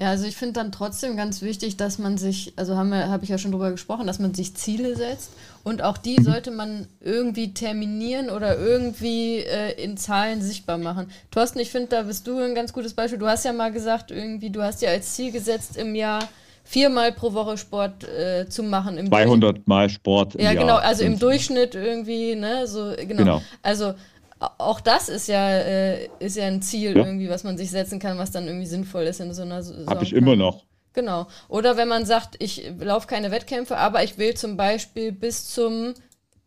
[0.00, 3.24] Ja, also ich finde dann trotzdem ganz wichtig, dass man sich, also haben wir, habe
[3.24, 5.30] ich ja schon drüber gesprochen, dass man sich Ziele setzt
[5.64, 11.10] und auch die sollte man irgendwie terminieren oder irgendwie äh, in Zahlen sichtbar machen.
[11.32, 13.18] Thorsten, ich finde, da bist du ein ganz gutes Beispiel.
[13.18, 16.28] Du hast ja mal gesagt, irgendwie, du hast dir als Ziel gesetzt, im Jahr
[16.62, 19.04] viermal pro Woche Sport äh, zu machen.
[19.08, 20.54] 200 Mal Sport im ja, Jahr.
[20.54, 23.16] Ja, genau, also im Durchschnitt irgendwie, ne, so, genau.
[23.16, 23.42] genau.
[23.62, 23.94] Also
[24.40, 27.04] auch das ist ja, äh, ist ja ein Ziel ja.
[27.04, 29.86] irgendwie, was man sich setzen kann, was dann irgendwie sinnvoll ist in so einer Saison.
[29.88, 30.64] Habe ich immer noch.
[30.92, 31.26] Genau.
[31.48, 35.94] Oder wenn man sagt, ich laufe keine Wettkämpfe, aber ich will zum Beispiel bis zum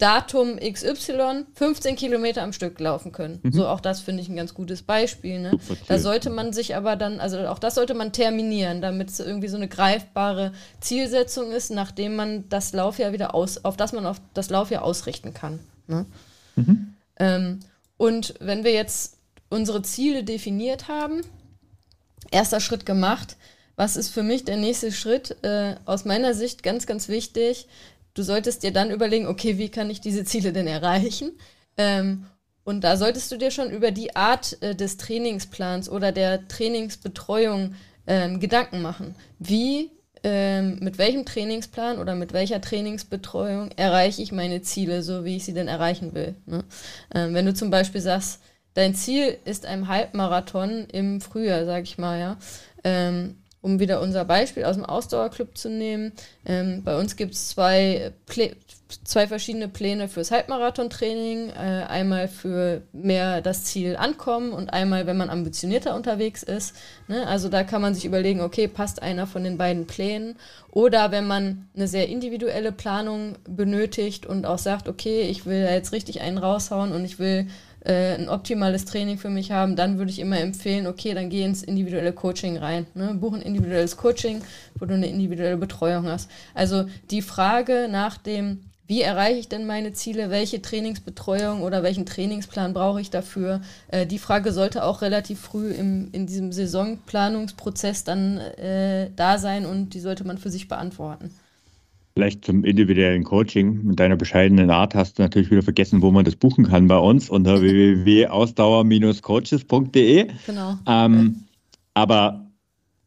[0.01, 3.39] Datum XY 15 Kilometer am Stück laufen können.
[3.43, 3.51] Mhm.
[3.51, 5.39] So, auch das finde ich ein ganz gutes Beispiel.
[5.39, 5.59] Ne?
[5.87, 9.47] Da sollte man sich aber dann, also auch das sollte man terminieren, damit es irgendwie
[9.47, 14.19] so eine greifbare Zielsetzung ist, nachdem man das Laufjahr wieder aus, auf das man auf
[14.33, 15.59] das Laufjahr ausrichten kann.
[15.85, 16.07] Ne?
[16.55, 16.93] Mhm.
[17.19, 17.59] Ähm,
[18.01, 21.21] und wenn wir jetzt unsere Ziele definiert haben,
[22.31, 23.37] erster Schritt gemacht,
[23.75, 25.37] was ist für mich der nächste Schritt?
[25.43, 27.67] Äh, aus meiner Sicht ganz, ganz wichtig,
[28.15, 31.33] du solltest dir dann überlegen, okay, wie kann ich diese Ziele denn erreichen?
[31.77, 32.25] Ähm,
[32.63, 37.75] und da solltest du dir schon über die Art äh, des Trainingsplans oder der Trainingsbetreuung
[38.07, 39.13] äh, Gedanken machen.
[39.37, 39.91] Wie,
[40.23, 45.45] ähm, mit welchem Trainingsplan oder mit welcher Trainingsbetreuung erreiche ich meine Ziele, so wie ich
[45.45, 46.35] sie denn erreichen will?
[46.45, 46.63] Ne?
[47.13, 48.41] Ähm, wenn du zum Beispiel sagst,
[48.73, 52.37] dein Ziel ist ein Halbmarathon im Frühjahr, sag ich mal, ja,
[52.83, 56.11] ähm, um wieder unser Beispiel aus dem Ausdauerclub zu nehmen.
[56.45, 58.11] Ähm, bei uns gibt es zwei,
[59.03, 61.49] zwei verschiedene Pläne fürs Halbmarathon-Training.
[61.49, 66.75] Äh, einmal für mehr das Ziel ankommen und einmal, wenn man ambitionierter unterwegs ist.
[67.07, 67.27] Ne?
[67.27, 70.35] Also da kann man sich überlegen, okay, passt einer von den beiden Plänen?
[70.71, 75.91] Oder wenn man eine sehr individuelle Planung benötigt und auch sagt, okay, ich will jetzt
[75.91, 77.47] richtig einen raushauen und ich will
[77.85, 81.43] äh, ein optimales Training für mich haben, dann würde ich immer empfehlen, okay, dann geh
[81.43, 82.85] ins individuelle Coaching rein.
[82.93, 83.13] Ne?
[83.15, 84.41] Buch ein individuelles Coaching,
[84.79, 86.29] wo du eine individuelle Betreuung hast.
[86.53, 92.05] Also die Frage nach dem, wie erreiche ich denn meine Ziele, welche Trainingsbetreuung oder welchen
[92.05, 98.03] Trainingsplan brauche ich dafür, äh, die Frage sollte auch relativ früh im, in diesem Saisonplanungsprozess
[98.03, 101.31] dann äh, da sein und die sollte man für sich beantworten.
[102.21, 103.83] Vielleicht zum individuellen Coaching.
[103.83, 106.99] Mit deiner bescheidenen Art hast du natürlich wieder vergessen, wo man das buchen kann bei
[106.99, 110.27] uns unter www.ausdauer-coaches.de.
[110.45, 110.77] Genau.
[110.85, 111.45] Ähm,
[111.95, 112.45] aber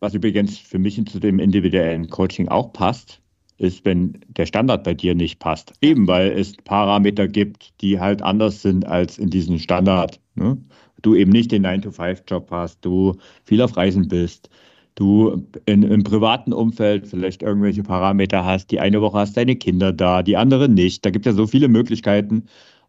[0.00, 3.20] was übrigens für mich zu dem individuellen Coaching auch passt,
[3.57, 5.74] ist, wenn der Standard bei dir nicht passt.
[5.81, 10.18] Eben weil es Parameter gibt, die halt anders sind als in diesem Standard.
[10.35, 10.59] Ne?
[11.03, 14.50] Du eben nicht den 9-to-5-Job hast, du viel auf Reisen bist,
[14.94, 18.70] du in, im privaten Umfeld vielleicht irgendwelche Parameter hast.
[18.70, 21.04] Die eine Woche hast deine Kinder da, die andere nicht.
[21.04, 22.44] Da gibt es ja so viele Möglichkeiten.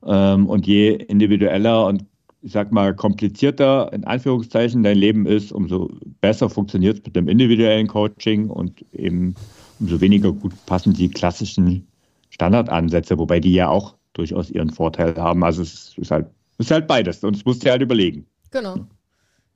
[0.06, 2.06] Ähm, und je individueller und
[2.42, 5.90] ich sag mal, komplizierter in Anführungszeichen dein Leben ist, umso
[6.22, 9.34] besser funktioniert es mit dem individuellen Coaching und eben
[9.80, 11.88] umso weniger gut passen die klassischen
[12.30, 15.44] Standardansätze, wobei die ja auch durchaus ihren Vorteil haben.
[15.44, 16.28] Also es ist halt,
[16.60, 18.28] es ist halt beides und es musst du halt überlegen.
[18.52, 18.86] Genau.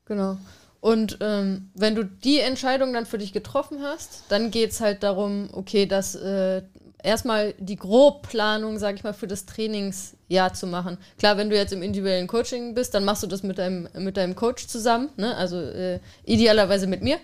[0.05, 0.37] Genau.
[0.81, 5.03] Und ähm, wenn du die Entscheidung dann für dich getroffen hast, dann geht es halt
[5.03, 6.61] darum, okay, dass äh,
[7.03, 10.97] erstmal die Grobplanung, sage ich mal, für das Trainingsjahr zu machen.
[11.17, 14.17] Klar, wenn du jetzt im individuellen Coaching bist, dann machst du das mit deinem, mit
[14.17, 15.35] deinem Coach zusammen, ne?
[15.35, 17.17] also äh, idealerweise mit mir.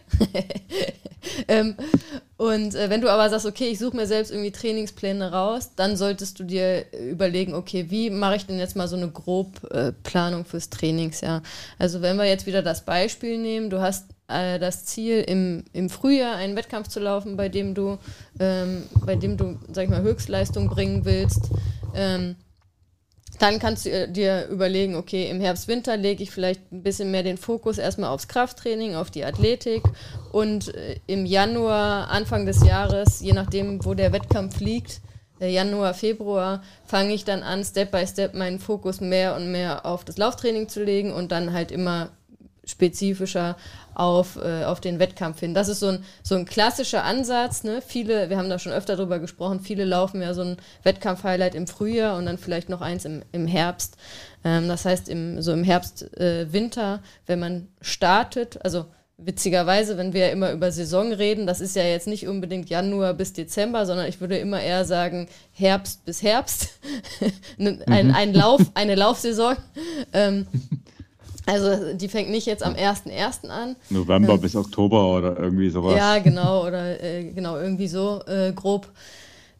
[1.47, 1.75] ähm,
[2.37, 5.95] und äh, wenn du aber sagst, okay, ich suche mir selbst irgendwie Trainingspläne raus, dann
[5.95, 10.45] solltest du dir überlegen, okay, wie mache ich denn jetzt mal so eine Grobplanung äh,
[10.45, 11.43] fürs Trainingsjahr?
[11.79, 15.89] Also wenn wir jetzt wieder das Beispiel nehmen, du hast äh, das Ziel, im, im
[15.89, 17.97] Frühjahr einen Wettkampf zu laufen, bei dem du,
[18.39, 21.49] ähm, bei dem du, sag ich mal, Höchstleistung bringen willst.
[21.93, 22.35] Ähm,
[23.39, 27.23] dann kannst du dir überlegen, okay, im Herbst, Winter lege ich vielleicht ein bisschen mehr
[27.23, 29.83] den Fokus erstmal aufs Krafttraining, auf die Athletik
[30.31, 35.01] und äh, im Januar, Anfang des Jahres, je nachdem, wo der Wettkampf liegt,
[35.41, 39.85] äh, Januar, Februar, fange ich dann an, Step by Step meinen Fokus mehr und mehr
[39.85, 42.11] auf das Lauftraining zu legen und dann halt immer
[42.65, 43.55] spezifischer
[43.93, 45.53] auf, äh, auf den Wettkampf hin.
[45.53, 47.63] Das ist so ein, so ein klassischer Ansatz.
[47.63, 47.81] Ne?
[47.85, 51.67] Viele, wir haben da schon öfter drüber gesprochen, viele laufen ja so ein Wettkampf-Highlight im
[51.67, 53.97] Frühjahr und dann vielleicht noch eins im, im Herbst.
[54.43, 58.85] Ähm, das heißt, im, so im Herbst, äh, Winter, wenn man startet, also
[59.17, 63.13] witzigerweise, wenn wir ja immer über Saison reden, das ist ja jetzt nicht unbedingt Januar
[63.13, 66.69] bis Dezember, sondern ich würde immer eher sagen Herbst bis Herbst.
[67.59, 69.55] ein, ein, ein Lauf, eine Laufsaison.
[70.11, 70.47] Ähm,
[71.45, 73.47] also die fängt nicht jetzt am 1.1.
[73.49, 73.75] an.
[73.89, 75.95] November ähm, bis Oktober oder irgendwie sowas.
[75.95, 78.91] Ja, genau, oder äh, genau, irgendwie so äh, grob.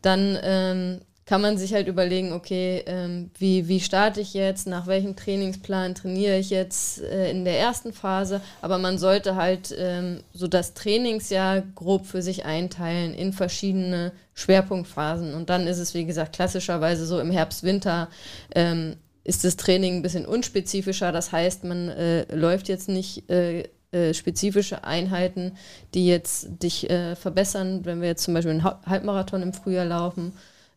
[0.02, 4.86] Dann ähm, kann man sich halt überlegen, okay, ähm, wie, wie starte ich jetzt, nach
[4.86, 8.42] welchem Trainingsplan trainiere ich jetzt äh, in der ersten Phase.
[8.62, 15.34] Aber man sollte halt ähm, so das Trainingsjahr grob für sich einteilen in verschiedene Schwerpunktphasen.
[15.34, 18.10] Und dann ist es, wie gesagt, klassischerweise so im Herbst, Winter
[18.54, 21.12] ähm, ist das Training ein bisschen unspezifischer.
[21.12, 25.54] Das heißt, man äh, läuft jetzt nicht äh, äh, spezifische Einheiten,
[25.94, 30.32] die jetzt dich äh, verbessern, wenn wir jetzt zum Beispiel einen Halbmarathon im Frühjahr laufen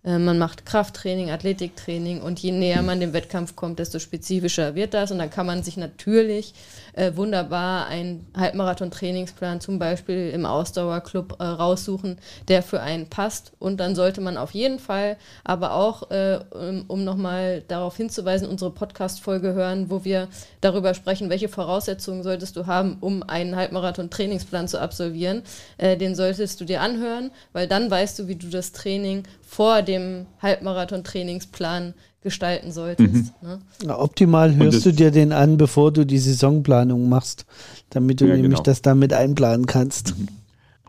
[0.04, 5.10] man macht Krafttraining, Athletiktraining und je näher man dem Wettkampf kommt, desto spezifischer wird das.
[5.10, 6.54] Und dann kann man sich natürlich
[6.94, 13.52] äh, wunderbar einen Halbmarathon-Trainingsplan zum Beispiel im Ausdauerclub äh, raussuchen, der für einen passt.
[13.58, 18.48] Und dann sollte man auf jeden Fall aber auch, äh, um, um nochmal darauf hinzuweisen,
[18.48, 20.28] unsere Podcast-Folge hören, wo wir
[20.60, 25.42] darüber sprechen, welche Voraussetzungen solltest du haben, um einen Halbmarathon-Trainingsplan zu absolvieren.
[25.76, 29.80] Äh, den solltest du dir anhören, weil dann weißt du, wie du das Training vor
[29.80, 33.14] dem Halbmarathon-Trainingsplan gestalten solltest.
[33.14, 33.30] Mhm.
[33.40, 33.58] Ne?
[33.82, 37.46] Na, optimal hörst du dir den an, bevor du die Saisonplanung machst,
[37.88, 38.62] damit du ja, nämlich genau.
[38.62, 40.18] das damit einplanen kannst.
[40.18, 40.28] Mhm.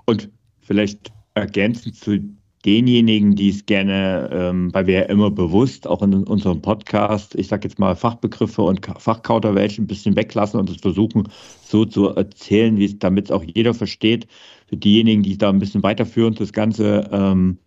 [0.06, 2.20] Und vielleicht ergänzend zu
[2.66, 7.48] denjenigen, die es gerne, ähm, weil wir ja immer bewusst auch in unserem Podcast, ich
[7.48, 11.30] sage jetzt mal Fachbegriffe und Fachkauderwelche ein bisschen weglassen und es versuchen
[11.66, 14.28] so zu erzählen, wie es damit auch jeder versteht.
[14.68, 17.58] Für diejenigen, die da ein bisschen weiterführend das Ganze ähm,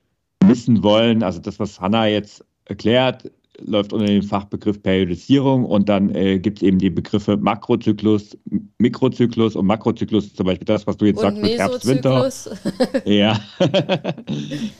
[0.48, 3.30] wissen wollen, also das, was Hanna jetzt erklärt,
[3.64, 8.36] läuft unter dem Fachbegriff Periodisierung und dann äh, gibt es eben die Begriffe Makrozyklus,
[8.78, 12.30] Mikrozyklus und Makrozyklus zum Beispiel das, was du jetzt und sagst mit Herbst-Winter.
[13.04, 13.38] ja.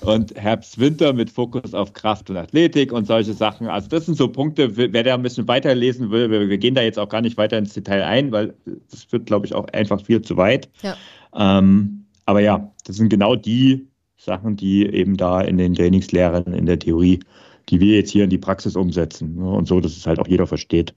[0.00, 3.68] und Herbst-Winter mit Fokus auf Kraft und Athletik und solche Sachen.
[3.68, 6.82] Also das sind so Punkte, wer da ein bisschen weiterlesen will, wir, wir gehen da
[6.82, 8.54] jetzt auch gar nicht weiter ins Detail ein, weil
[8.90, 10.68] das wird, glaube ich, auch einfach viel zu weit.
[10.82, 10.96] Ja.
[11.34, 13.86] Ähm, aber ja, das sind genau die
[14.24, 17.20] Sachen, die eben da in den Trainingslehren, in der Theorie,
[17.68, 19.36] die wir jetzt hier in die Praxis umsetzen.
[19.36, 19.50] Ne?
[19.50, 20.94] Und so, dass es halt auch jeder versteht.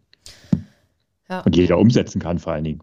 [1.30, 1.42] Ja.
[1.42, 2.82] Und jeder umsetzen kann, vor allen Dingen.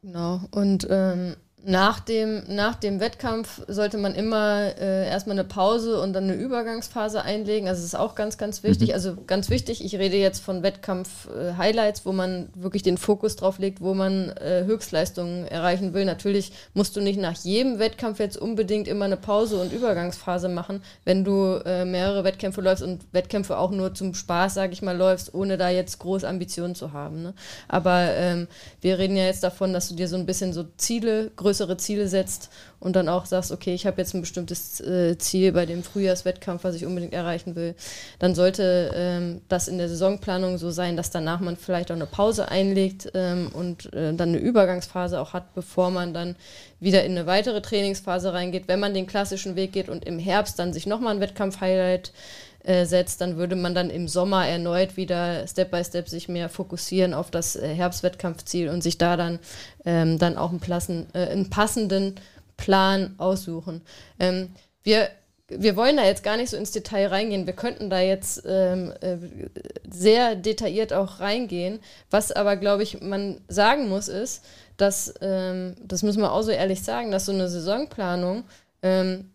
[0.00, 0.40] Genau.
[0.50, 6.12] Und ähm, nach dem, nach dem Wettkampf sollte man immer äh, erstmal eine Pause und
[6.12, 7.68] dann eine Übergangsphase einlegen.
[7.68, 8.88] Also das ist auch ganz, ganz wichtig.
[8.88, 8.94] Mhm.
[8.94, 13.58] Also ganz wichtig, ich rede jetzt von Wettkampf-Highlights, äh, wo man wirklich den Fokus drauf
[13.58, 16.04] legt, wo man äh, Höchstleistungen erreichen will.
[16.04, 20.82] Natürlich musst du nicht nach jedem Wettkampf jetzt unbedingt immer eine Pause und Übergangsphase machen,
[21.04, 24.96] wenn du äh, mehrere Wettkämpfe läufst und Wettkämpfe auch nur zum Spaß, sage ich mal,
[24.96, 27.22] läufst, ohne da jetzt große Ambitionen zu haben.
[27.22, 27.34] Ne?
[27.68, 28.48] Aber ähm,
[28.80, 31.76] wir reden ja jetzt davon, dass du dir so ein bisschen so Ziele, größere größere
[31.76, 32.48] Ziele setzt
[32.80, 36.64] und dann auch sagst, okay, ich habe jetzt ein bestimmtes äh, Ziel bei dem Frühjahrswettkampf,
[36.64, 37.74] was ich unbedingt erreichen will,
[38.18, 42.06] dann sollte ähm, das in der Saisonplanung so sein, dass danach man vielleicht auch eine
[42.06, 46.36] Pause einlegt ähm, und äh, dann eine Übergangsphase auch hat, bevor man dann
[46.80, 48.66] wieder in eine weitere Trainingsphase reingeht.
[48.66, 52.12] Wenn man den klassischen Weg geht und im Herbst dann sich nochmal ein Wettkampf-Highlight
[52.64, 56.48] äh, setzt, dann würde man dann im Sommer erneut wieder Step by Step sich mehr
[56.48, 59.38] fokussieren auf das äh, Herbstwettkampfziel und sich da dann,
[59.84, 62.16] ähm, dann auch einen, Plassen, äh, einen passenden
[62.56, 63.82] Plan aussuchen.
[64.18, 64.50] Ähm,
[64.82, 65.08] wir
[65.58, 67.46] wir wollen da jetzt gar nicht so ins Detail reingehen.
[67.46, 69.18] Wir könnten da jetzt ähm, äh,
[69.90, 71.80] sehr detailliert auch reingehen.
[72.10, 74.44] Was aber, glaube ich, man sagen muss, ist,
[74.76, 78.44] dass, ähm, das müssen wir auch so ehrlich sagen, dass so eine Saisonplanung
[78.82, 79.31] ähm,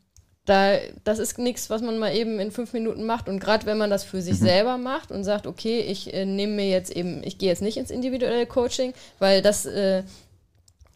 [0.47, 3.27] da, das ist nichts, was man mal eben in fünf Minuten macht.
[3.27, 4.45] Und gerade wenn man das für sich mhm.
[4.45, 7.77] selber macht und sagt, okay, ich äh, nehme mir jetzt eben, ich gehe jetzt nicht
[7.77, 10.03] ins individuelle Coaching, weil das äh,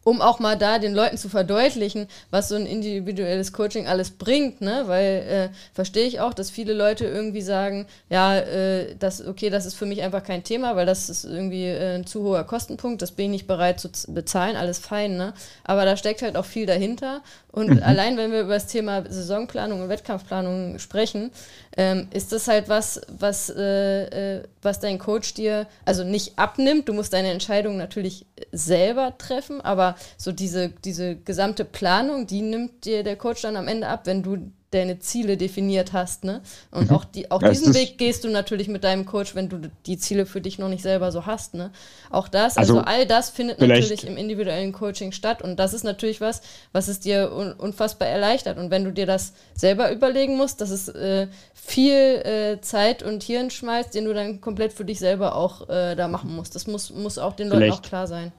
[0.04, 4.60] um auch mal da den Leuten zu verdeutlichen, was so ein individuelles Coaching alles bringt,
[4.60, 4.84] ne?
[4.86, 9.66] Weil äh, verstehe ich auch, dass viele Leute irgendwie sagen, ja, äh, das okay, das
[9.66, 13.02] ist für mich einfach kein Thema, weil das ist irgendwie äh, ein zu hoher Kostenpunkt,
[13.02, 15.34] das bin ich nicht bereit zu bezahlen, alles fein, ne?
[15.64, 17.22] Aber da steckt halt auch viel dahinter
[17.52, 17.82] und mhm.
[17.82, 21.30] allein wenn wir über das Thema Saisonplanung und Wettkampfplanung sprechen,
[21.76, 26.88] ähm, ist das halt was, was, äh, äh, was dein Coach dir also nicht abnimmt.
[26.88, 32.84] Du musst deine Entscheidung natürlich selber treffen, aber so diese, diese gesamte Planung, die nimmt
[32.84, 36.24] dir der Coach dann am Ende ab, wenn du deine Ziele definiert hast.
[36.24, 36.40] Ne?
[36.70, 36.96] Und mhm.
[36.96, 40.26] auch, die, auch diesen Weg gehst du natürlich mit deinem Coach, wenn du die Ziele
[40.26, 41.54] für dich noch nicht selber so hast.
[41.54, 41.70] Ne?
[42.10, 45.42] Auch das, also, also all das findet natürlich im individuellen Coaching statt.
[45.42, 46.42] Und das ist natürlich was,
[46.72, 48.58] was es dir un unfassbar erleichtert.
[48.58, 53.22] Und wenn du dir das selber überlegen musst, dass es äh, viel äh, Zeit und
[53.22, 56.54] Hirn schmeißt, den du dann komplett für dich selber auch äh, da machen musst.
[56.54, 58.32] Das muss, muss auch den Leuten auch klar sein.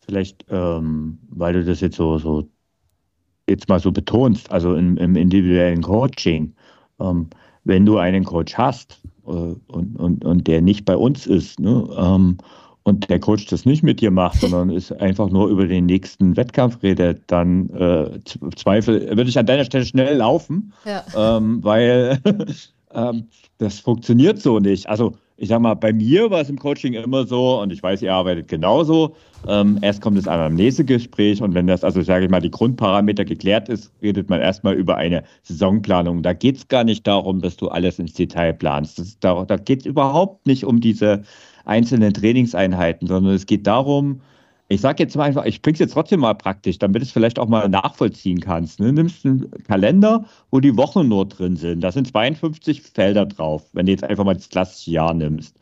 [0.00, 2.48] Vielleicht, ähm, weil du das jetzt so, so
[3.48, 6.52] jetzt mal so betonst, also im, im individuellen Coaching,
[7.00, 7.28] ähm,
[7.64, 11.88] wenn du einen Coach hast äh, und, und, und der nicht bei uns ist ne,
[11.96, 12.38] ähm,
[12.82, 16.36] und der Coach das nicht mit dir macht, sondern ist einfach nur über den nächsten
[16.36, 18.20] Wettkampf redet, dann äh,
[18.56, 21.04] Zweifel würde ich an deiner Stelle schnell laufen, ja.
[21.14, 22.18] ähm, weil
[22.94, 23.26] ähm,
[23.58, 24.88] das funktioniert so nicht.
[24.88, 28.02] Also ich sag mal, bei mir war es im Coaching immer so, und ich weiß,
[28.02, 29.14] ihr arbeitet genauso.
[29.46, 33.68] Ähm, erst kommt das Anamnesegespräch und wenn das, also sage ich mal, die Grundparameter geklärt
[33.68, 36.24] ist, redet man erstmal über eine Saisonplanung.
[36.24, 38.98] Da geht es gar nicht darum, dass du alles ins Detail planst.
[38.98, 41.22] Das, da da geht es überhaupt nicht um diese
[41.64, 44.20] einzelnen Trainingseinheiten, sondern es geht darum,
[44.68, 47.12] ich sage jetzt mal einfach, ich bringe es jetzt trotzdem mal praktisch, damit du es
[47.12, 48.80] vielleicht auch mal nachvollziehen kannst.
[48.80, 48.92] Ne?
[48.92, 51.80] Nimmst einen Kalender, wo die Wochen nur drin sind.
[51.80, 55.58] Da sind 52 Felder drauf, wenn du jetzt einfach mal das klassische Jahr nimmst.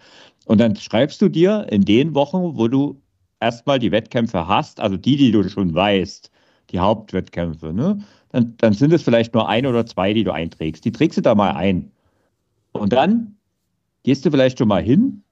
[0.47, 3.01] Und dann schreibst du dir in den Wochen, wo du
[3.41, 6.31] erstmal die Wettkämpfe hast, also die, die du schon weißt,
[6.71, 7.99] die Hauptwettkämpfe, ne?
[8.33, 10.85] dann, dann sind es vielleicht nur ein oder zwei, die du einträgst.
[10.85, 11.93] Die trägst du da mal ein.
[12.73, 13.37] Und dann
[14.03, 15.23] gehst du vielleicht schon mal hin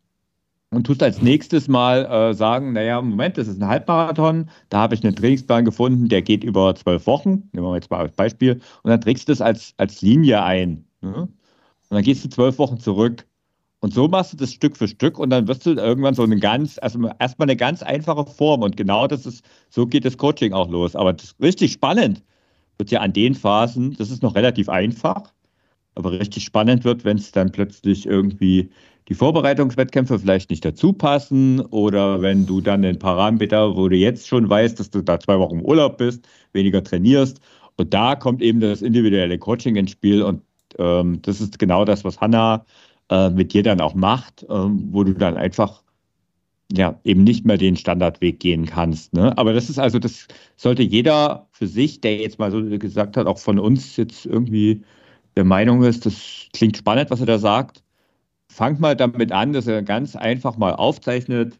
[0.74, 4.94] und tust als nächstes mal äh, sagen, naja, Moment, das ist ein Halbmarathon, da habe
[4.94, 8.60] ich einen Trainingsplan gefunden, der geht über zwölf Wochen, nehmen wir jetzt mal als Beispiel,
[8.82, 10.84] und dann trägst du das als, als Linie ein.
[11.00, 11.14] Ne?
[11.14, 11.30] Und
[11.90, 13.26] dann gehst du zwölf Wochen zurück.
[13.80, 16.38] Und so machst du das Stück für Stück und dann wirst du irgendwann so eine
[16.38, 18.62] ganz, also erstmal eine ganz einfache Form.
[18.62, 20.96] Und genau das ist, so geht das Coaching auch los.
[20.96, 22.22] Aber das richtig spannend
[22.78, 25.32] wird ja an den Phasen, das ist noch relativ einfach,
[25.94, 28.70] aber richtig spannend wird, wenn es dann plötzlich irgendwie
[29.08, 34.26] die Vorbereitungswettkämpfe vielleicht nicht dazu passen oder wenn du dann den Parameter, wo du jetzt
[34.26, 37.40] schon weißt, dass du da zwei Wochen im Urlaub bist, weniger trainierst.
[37.76, 40.42] Und da kommt eben das individuelle Coaching ins Spiel und
[40.78, 42.64] ähm, das ist genau das, was Hanna
[43.10, 45.82] äh, mit dir dann auch macht, ähm, wo du dann einfach
[46.72, 49.12] ja eben nicht mehr den Standardweg gehen kannst.
[49.12, 49.36] Ne?
[49.36, 50.26] Aber das ist also, das
[50.56, 54.82] sollte jeder für sich, der jetzt mal so gesagt hat, auch von uns jetzt irgendwie
[55.36, 57.83] der Meinung ist, das klingt spannend, was er da sagt,
[58.54, 61.58] fangt mal damit an, dass er ganz einfach mal aufzeichnet.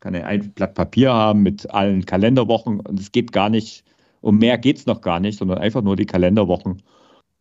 [0.00, 3.82] Kann er ein Blatt Papier haben mit allen Kalenderwochen und es geht gar nicht,
[4.20, 6.82] um mehr geht es noch gar nicht, sondern einfach nur die Kalenderwochen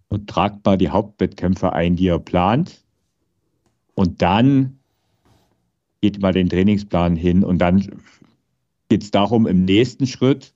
[0.08, 2.82] und tragt mal die Hauptwettkämpfe ein, die er plant.
[3.96, 4.80] Und dann
[6.00, 7.86] geht mal den Trainingsplan hin und dann
[8.88, 10.54] geht es darum, im nächsten Schritt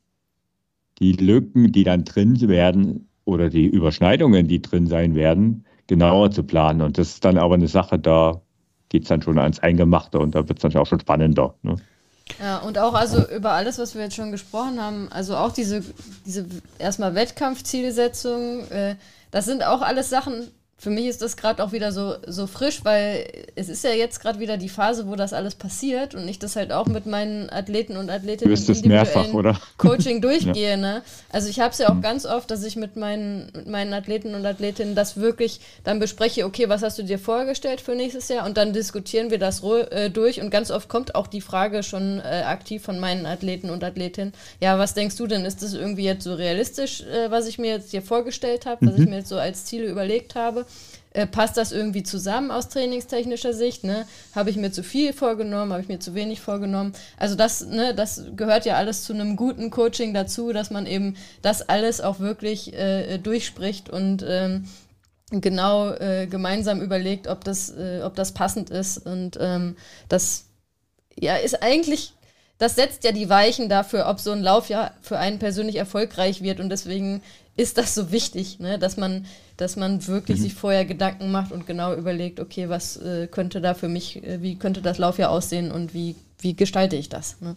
[0.99, 6.43] die Lücken, die dann drin werden oder die Überschneidungen, die drin sein werden, genauer zu
[6.43, 6.81] planen.
[6.81, 8.41] Und das ist dann aber eine Sache, da
[8.89, 11.55] geht es dann schon ans Eingemachte und da wird es dann auch schon spannender.
[11.61, 11.75] Ne?
[12.41, 15.83] Ja, und auch also über alles, was wir jetzt schon gesprochen haben, also auch diese,
[16.25, 16.45] diese
[16.77, 18.95] erstmal Wettkampfzielsetzung, äh,
[19.31, 20.47] das sind auch alles Sachen,
[20.79, 23.25] für mich ist das gerade auch wieder so, so frisch, weil
[23.55, 26.55] es ist ja jetzt gerade wieder die Phase, wo das alles passiert und ich das
[26.55, 29.59] halt auch mit meinen Athleten und Athletinnen du im mehrfach, oder?
[29.77, 30.71] Coaching durchgehe.
[30.71, 30.77] ja.
[30.77, 31.01] ne?
[31.31, 32.01] Also ich habe es ja auch mhm.
[32.01, 36.45] ganz oft, dass ich mit meinen, mit meinen Athleten und Athletinnen das wirklich dann bespreche,
[36.45, 40.11] okay, was hast du dir vorgestellt für nächstes Jahr und dann diskutieren wir das äh,
[40.11, 43.83] durch und ganz oft kommt auch die Frage schon äh, aktiv von meinen Athleten und
[43.83, 47.57] Athletinnen, ja, was denkst du denn, ist das irgendwie jetzt so realistisch, äh, was ich
[47.57, 48.89] mir jetzt hier vorgestellt habe, mhm.
[48.89, 49.09] was ich mhm.
[49.09, 50.66] mir jetzt so als Ziele überlegt habe?
[51.17, 53.83] Äh, passt das irgendwie zusammen aus trainingstechnischer Sicht?
[53.83, 54.05] Ne?
[54.35, 55.73] Habe ich mir zu viel vorgenommen?
[55.73, 56.93] Habe ich mir zu wenig vorgenommen?
[57.17, 61.15] Also das, ne, das gehört ja alles zu einem guten Coaching dazu, dass man eben
[61.41, 64.67] das alles auch wirklich äh, durchspricht und ähm,
[65.31, 68.99] genau äh, gemeinsam überlegt, ob das, äh, ob das passend ist.
[68.99, 69.75] Und ähm,
[70.09, 70.45] das
[71.17, 72.13] ja, ist eigentlich
[72.59, 76.41] das setzt ja die Weichen dafür, ob so ein Lauf ja für einen persönlich erfolgreich
[76.41, 76.59] wird.
[76.59, 77.21] Und deswegen
[77.55, 78.79] ist das so wichtig, ne?
[78.79, 79.25] dass man,
[79.57, 80.43] dass man wirklich mhm.
[80.43, 84.41] sich vorher Gedanken macht und genau überlegt, okay, was äh, könnte da für mich, äh,
[84.41, 87.41] wie könnte das Laufjahr aussehen und wie, wie gestalte ich das?
[87.41, 87.55] Ne?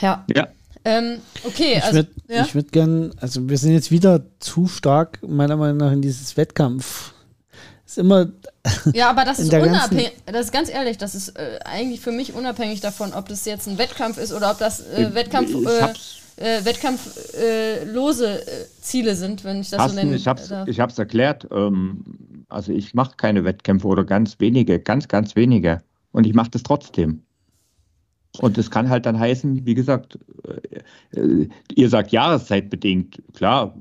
[0.00, 0.24] Ja.
[0.34, 0.48] Ja.
[0.84, 1.96] Ähm, okay, ich also.
[1.96, 2.42] Würd, ja?
[2.42, 6.36] Ich würde gerne, also wir sind jetzt wieder zu stark, meiner Meinung nach, in dieses
[6.36, 7.14] Wettkampf.
[7.86, 8.28] Ist immer.
[8.94, 12.32] Ja, aber das ist unabhängig, das ist ganz ehrlich, das ist äh, eigentlich für mich
[12.32, 15.50] unabhängig davon, ob das jetzt ein Wettkampf ist oder ob das äh, Wettkampf.
[15.50, 15.92] Äh,
[16.36, 20.16] äh, wettkampflose äh, Ziele sind, wenn ich das Carsten, so nenne.
[20.16, 21.46] Ich habe es erklärt.
[21.50, 22.04] Ähm,
[22.48, 25.82] also ich mache keine Wettkämpfe oder ganz wenige, ganz, ganz wenige.
[26.12, 27.22] Und ich mache das trotzdem.
[28.38, 30.18] Und das kann halt dann heißen, wie gesagt,
[31.12, 33.74] äh, äh ihr sagt jahreszeitbedingt, klar,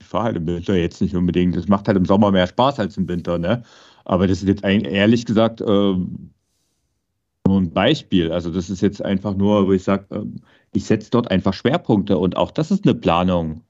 [0.00, 1.56] ich fahre halt im Winter jetzt nicht unbedingt.
[1.56, 3.62] Das macht halt im Sommer mehr Spaß als im Winter, ne?
[4.04, 8.32] Aber das ist jetzt ehrlich gesagt äh, nur ein Beispiel.
[8.32, 10.36] Also das ist jetzt einfach nur, wo ich sage, ähm,
[10.76, 13.62] ich setze dort einfach Schwerpunkte und auch das ist eine Planung.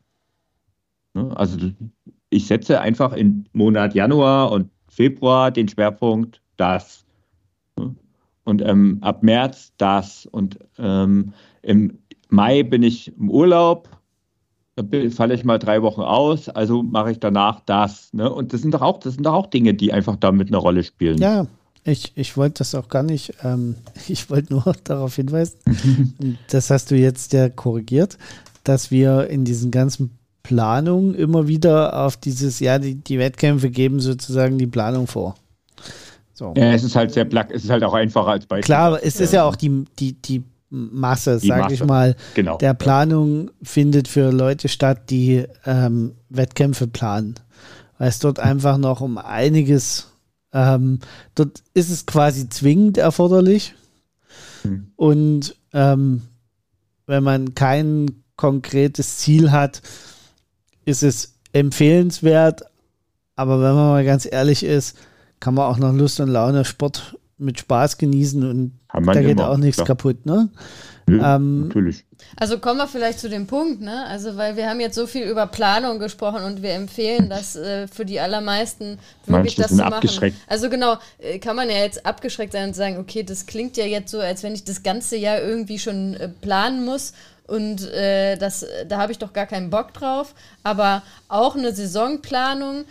[1.15, 1.33] Ne?
[1.37, 1.57] Also
[2.31, 7.05] ich setze einfach im Monat Januar und Februar den Schwerpunkt das.
[7.79, 7.95] Ne?
[8.45, 10.27] Und ähm, ab März das.
[10.27, 11.33] Und ähm,
[11.63, 11.99] im
[12.29, 13.89] Mai bin ich im Urlaub,
[15.11, 18.13] falle ich mal drei Wochen aus, also mache ich danach das.
[18.13, 18.31] Ne?
[18.33, 20.83] Und das sind doch auch, das sind doch auch Dinge, die einfach damit eine Rolle
[20.83, 21.19] spielen.
[21.19, 21.47] Ja,
[21.87, 23.77] ich, ich wollte das auch gar nicht, ähm,
[24.09, 25.59] ich wollte nur darauf hinweisen,
[26.51, 28.19] das hast du jetzt ja korrigiert,
[28.65, 30.11] dass wir in diesen ganzen
[30.43, 35.35] Planungen immer wieder auf dieses, ja, die, die Wettkämpfe geben sozusagen die Planung vor.
[36.35, 36.53] So.
[36.57, 38.61] Ja, es ist halt sehr plack, es ist halt auch einfacher als bei.
[38.61, 42.59] Klar, es ist ja auch die, die, die Masse, sage ich mal, genau.
[42.59, 47.37] der Planung findet für Leute statt, die ähm, Wettkämpfe planen.
[47.99, 50.13] Weil es dort einfach noch um einiges
[50.57, 51.01] ähm,
[51.35, 53.75] dort ist es quasi zwingend erforderlich.
[54.65, 54.91] Mhm.
[54.97, 56.23] Und ähm,
[57.07, 59.83] wenn man kein konkretes Ziel hat,
[60.87, 62.63] ist es empfehlenswert.
[63.37, 64.97] Aber wenn man mal ganz ehrlich ist,
[65.41, 69.59] kann man auch noch Lust und Laune Sport mit Spaß genießen und da geht auch
[69.59, 69.89] nichts klar.
[69.89, 70.49] kaputt, ne?
[71.09, 72.05] Ja, ähm, natürlich.
[72.37, 74.07] Also kommen wir vielleicht zu dem Punkt, ne?
[74.07, 77.87] Also weil wir haben jetzt so viel über Planung gesprochen und wir empfehlen das äh,
[77.87, 80.35] für die allermeisten wirklich Manche das zu machen.
[80.49, 83.85] Also genau, äh, kann man ja jetzt abgeschreckt sein und sagen, okay, das klingt ja
[83.85, 87.13] jetzt so, als wenn ich das ganze Jahr irgendwie schon äh, planen muss
[87.47, 90.35] und äh, das, da habe ich doch gar keinen Bock drauf.
[90.63, 92.85] Aber auch eine Saisonplanung,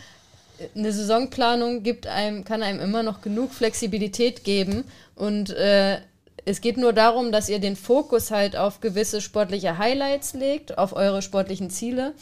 [0.60, 4.86] äh, eine Saisonplanung gibt einem, kann einem immer noch genug Flexibilität geben
[5.16, 5.98] und äh,
[6.46, 10.96] es geht nur darum, dass ihr den Fokus halt auf gewisse sportliche Highlights legt, auf
[10.96, 12.14] eure sportlichen Ziele.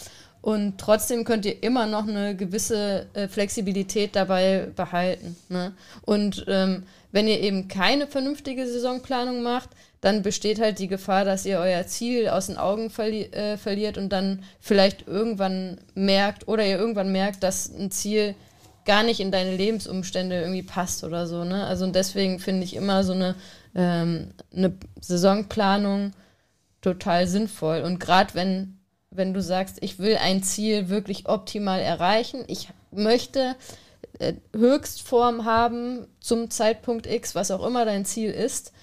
[0.42, 5.38] Und trotzdem könnt ihr immer noch eine gewisse äh, Flexibilität dabei behalten.
[5.48, 5.74] Ne?
[6.02, 9.70] Und ähm, wenn ihr eben keine vernünftige Saisonplanung macht,
[10.02, 13.98] dann besteht halt die Gefahr, dass ihr euer Ziel aus den Augen verli äh, verliert
[13.98, 18.36] und dann vielleicht irgendwann merkt oder ihr irgendwann merkt, dass ein Ziel
[18.84, 21.46] gar nicht in deine Lebensumstände irgendwie passt oder so.
[21.46, 21.66] Ne?
[21.66, 23.36] Also und deswegen finde ich immer so eine
[23.76, 26.14] ähm, eine Saisonplanung
[26.82, 27.82] total sinnvoll.
[27.82, 33.56] Und gerade wenn, wenn du sagst, ich will ein Ziel wirklich optimal erreichen, ich möchte
[34.20, 38.74] äh, Höchstform haben zum Zeitpunkt X, was auch immer dein Ziel ist,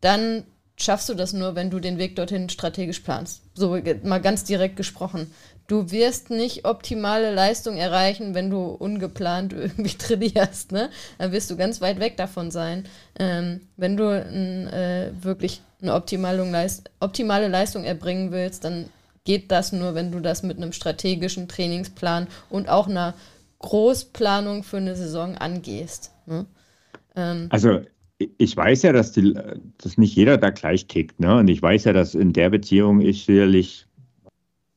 [0.00, 0.44] dann
[0.76, 3.42] schaffst du das nur, wenn du den Weg dorthin strategisch planst.
[3.54, 5.32] So mal ganz direkt gesprochen
[5.70, 10.72] du wirst nicht optimale Leistung erreichen, wenn du ungeplant irgendwie trainierst.
[10.72, 10.90] Ne?
[11.18, 12.84] Dann wirst du ganz weit weg davon sein.
[13.18, 18.86] Ähm, wenn du n, äh, wirklich eine optimale, Leist optimale Leistung erbringen willst, dann
[19.24, 23.14] geht das nur, wenn du das mit einem strategischen Trainingsplan und auch einer
[23.60, 26.10] Großplanung für eine Saison angehst.
[26.26, 26.46] Ne?
[27.14, 27.80] Ähm, also
[28.38, 29.34] ich weiß ja, dass, die,
[29.78, 31.20] dass nicht jeder da gleich tickt.
[31.20, 31.36] Ne?
[31.36, 33.86] Und ich weiß ja, dass in der Beziehung ich sicherlich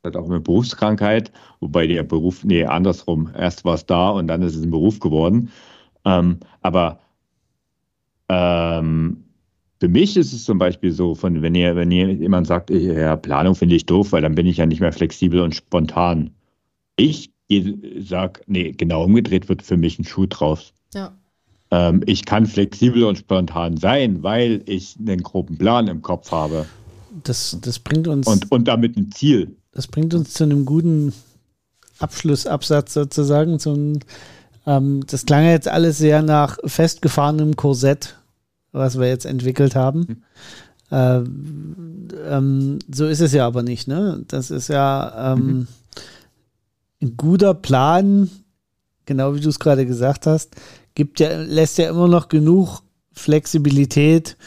[0.03, 3.29] hat auch eine Berufskrankheit, wobei der Beruf, nee, andersrum.
[3.37, 5.49] Erst war es da und dann ist es ein Beruf geworden.
[6.05, 6.99] Ähm, aber
[8.29, 9.23] ähm,
[9.79, 13.15] für mich ist es zum Beispiel so, von wenn ihr, wenn ihr jemand sagt, ja,
[13.15, 16.31] Planung finde ich doof, weil dann bin ich ja nicht mehr flexibel und spontan.
[16.95, 17.31] Ich
[17.99, 20.73] sage, nee, genau umgedreht wird für mich ein Schuh draus.
[20.93, 21.13] Ja.
[21.71, 26.65] Ähm, ich kann flexibel und spontan sein, weil ich einen groben Plan im Kopf habe.
[27.23, 28.27] Das, das bringt uns.
[28.27, 29.55] Und, und damit ein Ziel.
[29.74, 31.13] Das bringt uns zu einem guten
[31.99, 33.59] Abschlussabsatz sozusagen.
[33.59, 33.99] Zum,
[34.65, 38.17] ähm, das klang jetzt alles sehr nach festgefahrenem Korsett,
[38.71, 39.99] was wir jetzt entwickelt haben.
[39.99, 40.24] Mhm.
[40.91, 41.24] Äh,
[42.30, 43.88] ähm, so ist es ja aber nicht.
[43.88, 44.24] Ne?
[44.28, 45.67] Das ist ja ähm, mhm.
[47.01, 48.30] ein guter Plan,
[49.05, 50.55] genau wie du es gerade gesagt hast,
[50.93, 54.38] gibt ja, lässt ja immer noch genug Flexibilität,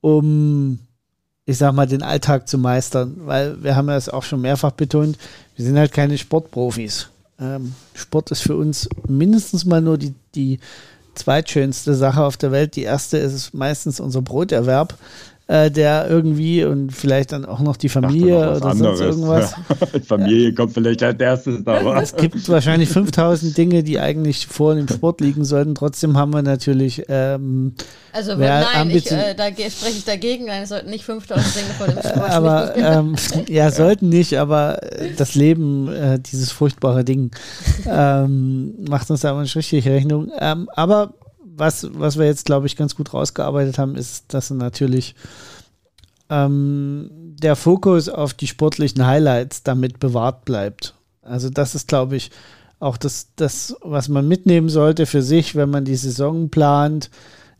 [0.00, 0.80] um
[1.46, 4.72] ich sag mal, den Alltag zu meistern, weil wir haben ja es auch schon mehrfach
[4.72, 5.16] betont,
[5.54, 7.08] wir sind halt keine Sportprofis.
[7.40, 10.58] Ähm, Sport ist für uns mindestens mal nur die, die
[11.14, 12.76] zweitschönste Sache auf der Welt.
[12.76, 14.98] Die erste ist meistens unser Broterwerb
[15.48, 18.98] äh, der irgendwie und vielleicht dann auch noch die Familie oder anderes.
[18.98, 19.54] sonst irgendwas.
[19.68, 20.00] Ja.
[20.06, 22.00] Familie kommt vielleicht als erstes da.
[22.00, 25.74] Es gibt wahrscheinlich 5000 Dinge, die eigentlich vor dem Sport liegen sollten.
[25.74, 27.04] Trotzdem haben wir natürlich.
[27.08, 27.74] Ähm,
[28.12, 30.46] also nein, ich, äh, da spreche ich dagegen.
[30.46, 32.86] Nein, es sollten nicht 5000 Dinge vor dem Sport aber, liegen.
[32.86, 33.16] Ähm,
[33.48, 37.30] ja, sollten nicht, aber äh, das Leben, äh, dieses furchtbare Ding,
[37.86, 40.30] ähm, macht uns da aber nicht richtig Rechnung.
[40.38, 41.14] Ähm, aber
[41.56, 45.14] was, was wir jetzt, glaube ich, ganz gut rausgearbeitet haben, ist, dass natürlich
[46.28, 50.94] ähm, der Fokus auf die sportlichen Highlights damit bewahrt bleibt.
[51.22, 52.30] Also das ist, glaube ich,
[52.78, 57.10] auch das, das, was man mitnehmen sollte für sich, wenn man die Saison plant.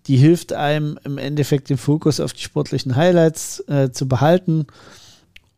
[0.07, 4.67] Die hilft einem im Endeffekt den Fokus auf die sportlichen Highlights äh, zu behalten.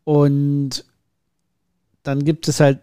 [0.05, 0.85] Und
[2.03, 2.79] dann gibt es halt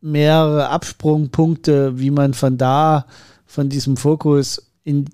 [0.00, 3.06] mehrere Absprungpunkte, wie man von da,
[3.46, 5.06] von diesem Fokus in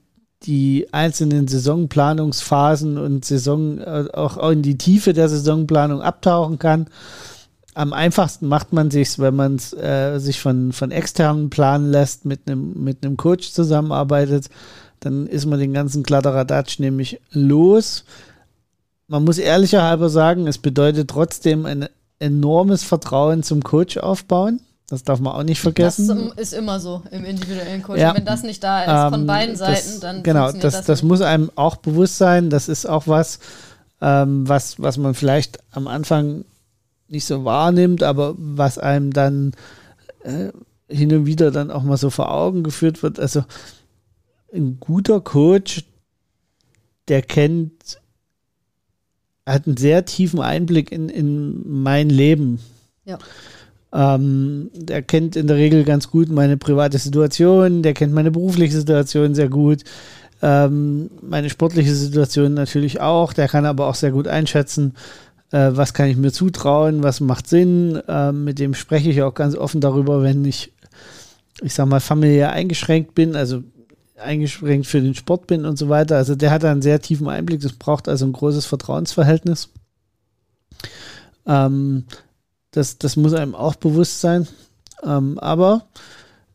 [0.42, 6.86] die einzelnen Saisonplanungsphasen und Saison, äh, auch in die Tiefe der Saisonplanung abtauchen kann.
[7.74, 12.40] Am einfachsten macht man sich, wenn man äh, sich von, von externen planen lässt, mit
[12.46, 14.48] einem mit einem Coach zusammenarbeitet,
[15.00, 18.04] dann ist man den ganzen Kladderadatsch nämlich los.
[19.06, 21.88] Man muss ehrlicher halber sagen, es bedeutet trotzdem ein
[22.18, 24.60] enormes Vertrauen zum Coach aufbauen.
[24.88, 26.32] Das darf man auch nicht vergessen.
[26.34, 28.02] Das ist immer so im individuellen Coaching.
[28.02, 28.14] Ja.
[28.14, 30.50] Wenn das nicht da ist ähm, von beiden Seiten, dann genau.
[30.50, 32.48] Das, das, das muss einem auch bewusst sein.
[32.48, 33.38] Das ist auch was,
[34.00, 36.46] ähm, was, was man vielleicht am Anfang
[37.06, 39.52] nicht so wahrnimmt, aber was einem dann
[40.22, 40.52] äh,
[40.88, 43.20] hin und wieder dann auch mal so vor Augen geführt wird.
[43.20, 43.44] Also
[44.54, 45.84] ein guter Coach,
[47.08, 48.00] der kennt,
[49.44, 52.60] hat einen sehr tiefen Einblick in, in mein Leben.
[53.04, 53.18] Ja.
[53.92, 58.74] Ähm, der kennt in der Regel ganz gut meine private Situation, der kennt meine berufliche
[58.74, 59.82] Situation sehr gut,
[60.42, 63.32] ähm, meine sportliche Situation natürlich auch.
[63.32, 64.94] Der kann aber auch sehr gut einschätzen,
[65.50, 67.96] äh, was kann ich mir zutrauen, was macht Sinn.
[68.08, 70.72] Äh, mit dem spreche ich auch ganz offen darüber, wenn ich,
[71.62, 73.62] ich sag mal, familiär eingeschränkt bin, also
[74.18, 76.16] eingeschränkt für den Sport bin und so weiter.
[76.16, 77.60] Also der hat einen sehr tiefen Einblick.
[77.60, 79.70] Das braucht also ein großes Vertrauensverhältnis.
[81.46, 82.04] Ähm,
[82.70, 84.46] das, das muss einem auch bewusst sein.
[85.02, 85.86] Ähm, aber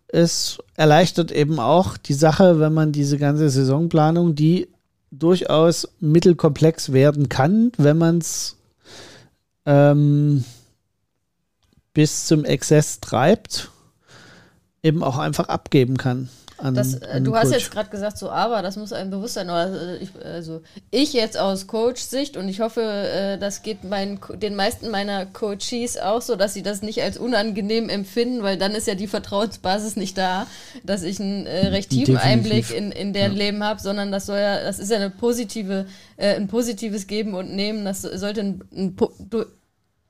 [0.07, 4.67] es erleichtert eben auch die Sache, wenn man diese ganze Saisonplanung, die
[5.11, 8.57] durchaus mittelkomplex werden kann, wenn man es
[9.65, 10.43] ähm,
[11.93, 13.69] bis zum Exzess treibt,
[14.81, 18.29] eben auch einfach abgeben kann an, das, äh, an Du hast jetzt gerade gesagt, so,
[18.29, 19.49] aber das muss einem bewusst sein.
[19.49, 24.55] Also ich, also ich jetzt aus Coach-Sicht und ich hoffe, äh, das geht mein, den
[24.55, 28.87] meisten meiner Coaches auch so, dass sie das nicht als unangenehm empfinden, weil dann ist
[28.87, 30.47] ja die Vertrauensbasis nicht da,
[30.83, 32.31] dass ich einen äh, recht tiefen Definitiv.
[32.31, 33.37] Einblick in, in deren ja.
[33.37, 35.85] Leben habe, sondern das soll ja, das ist ja eine positive,
[36.17, 37.85] äh, ein positives Geben und Nehmen.
[37.85, 38.95] Das sollte ein, ein,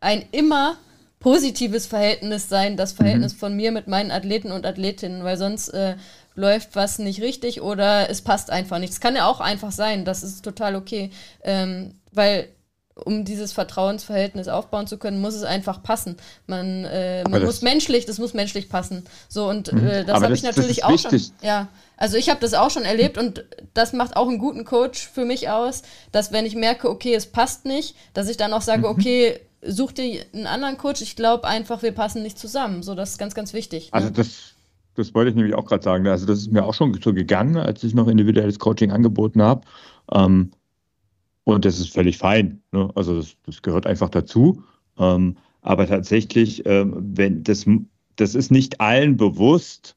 [0.02, 0.78] ein immer
[1.24, 3.38] positives Verhältnis sein, das Verhältnis mhm.
[3.38, 5.96] von mir mit meinen Athleten und Athletinnen, weil sonst äh,
[6.36, 8.92] läuft was nicht richtig oder es passt einfach nicht.
[8.92, 11.12] Es kann ja auch einfach sein, das ist total okay,
[11.44, 12.50] ähm, weil
[12.96, 16.18] um dieses Vertrauensverhältnis aufbauen zu können, muss es einfach passen.
[16.46, 19.06] Man, äh, man muss menschlich, das muss menschlich passen.
[19.30, 19.88] So und mhm.
[19.88, 21.28] äh, das habe ich natürlich auch wichtig.
[21.28, 21.48] schon.
[21.48, 25.08] Ja, also ich habe das auch schon erlebt und das macht auch einen guten Coach
[25.08, 28.62] für mich aus, dass wenn ich merke, okay, es passt nicht, dass ich dann auch
[28.62, 28.86] sage, mhm.
[28.86, 31.02] okay, such dir einen anderen Coach.
[31.02, 32.84] Ich glaube einfach, wir passen nicht zusammen.
[32.84, 33.90] So, das ist ganz, ganz wichtig.
[33.92, 34.54] Also das
[34.96, 36.08] das wollte ich nämlich auch gerade sagen.
[36.08, 39.62] Also das ist mir auch schon so gegangen, als ich noch individuelles Coaching angeboten habe.
[40.12, 40.52] Ähm,
[41.44, 42.62] und das ist völlig fein.
[42.72, 42.90] Ne?
[42.96, 44.64] Also das, das, gehört einfach dazu.
[44.98, 47.66] Ähm, Aber tatsächlich, ähm, wenn das,
[48.16, 49.96] das ist nicht allen bewusst,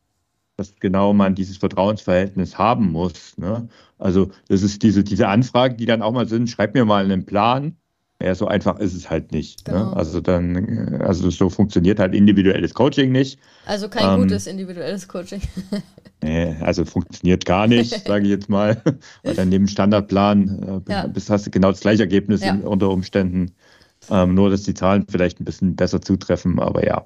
[0.57, 3.37] dass genau man dieses Vertrauensverhältnis haben muss.
[3.37, 3.69] Ne?
[3.99, 7.27] Also das ist diese, diese Anfragen, die dann auch mal sind, schreib mir mal einen
[7.27, 7.77] Plan.
[8.23, 9.69] Ja, so einfach ist es halt nicht.
[9.69, 9.75] Ne?
[9.75, 9.91] Genau.
[9.91, 9.97] Ne?
[9.97, 13.39] Also dann, also so funktioniert halt individuelles Coaching nicht.
[13.67, 15.43] Also kein ähm, gutes individuelles Coaching.
[16.23, 18.81] nee, also funktioniert gar nicht, sage ich jetzt mal.
[19.23, 21.07] Weil dann neben Standardplan äh, ja.
[21.07, 22.55] bist, hast du genau das gleiche Ergebnis ja.
[22.55, 23.53] in, unter Umständen.
[24.11, 27.05] Ähm, nur, dass die Zahlen vielleicht ein bisschen besser zutreffen, aber ja.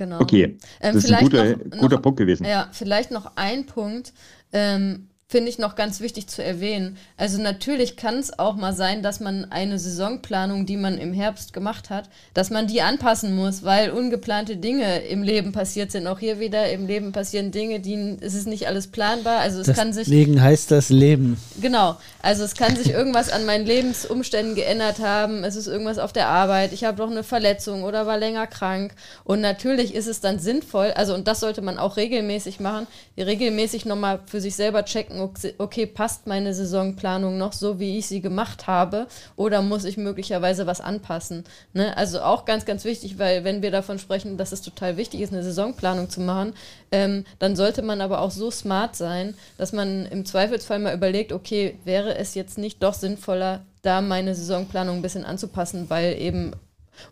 [0.00, 0.18] Genau.
[0.18, 2.46] Okay, ähm, das ist ein guter, noch, guter noch, Punkt gewesen.
[2.46, 4.14] Ja, vielleicht noch ein Punkt.
[4.50, 6.96] Ähm, finde ich noch ganz wichtig zu erwähnen.
[7.16, 11.52] Also natürlich kann es auch mal sein, dass man eine Saisonplanung, die man im Herbst
[11.52, 16.08] gemacht hat, dass man die anpassen muss, weil ungeplante Dinge im Leben passiert sind.
[16.08, 19.38] Auch hier wieder im Leben passieren Dinge, die es ist nicht alles planbar.
[19.38, 20.06] Also es Deswegen kann sich.
[20.06, 21.40] Deswegen heißt das Leben.
[21.60, 21.96] Genau.
[22.22, 25.44] Also es kann sich irgendwas an meinen Lebensumständen geändert haben.
[25.44, 26.72] Es ist irgendwas auf der Arbeit.
[26.72, 28.94] Ich habe doch eine Verletzung oder war länger krank.
[29.22, 30.90] Und natürlich ist es dann sinnvoll.
[30.96, 32.88] Also und das sollte man auch regelmäßig machen.
[33.16, 38.20] Regelmäßig nochmal für sich selber checken okay, passt meine Saisonplanung noch so, wie ich sie
[38.20, 39.06] gemacht habe,
[39.36, 41.44] oder muss ich möglicherweise was anpassen?
[41.72, 41.96] Ne?
[41.96, 45.32] Also auch ganz, ganz wichtig, weil wenn wir davon sprechen, dass es total wichtig ist,
[45.32, 46.54] eine Saisonplanung zu machen,
[46.92, 51.32] ähm, dann sollte man aber auch so smart sein, dass man im Zweifelsfall mal überlegt,
[51.32, 56.52] okay, wäre es jetzt nicht doch sinnvoller, da meine Saisonplanung ein bisschen anzupassen, weil eben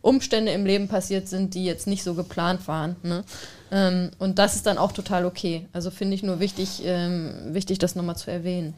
[0.01, 2.97] Umstände im Leben passiert sind, die jetzt nicht so geplant waren.
[3.03, 3.25] Ne?
[3.71, 5.67] Ähm, und das ist dann auch total okay.
[5.73, 8.75] Also finde ich nur wichtig, ähm, wichtig das nochmal zu erwähnen.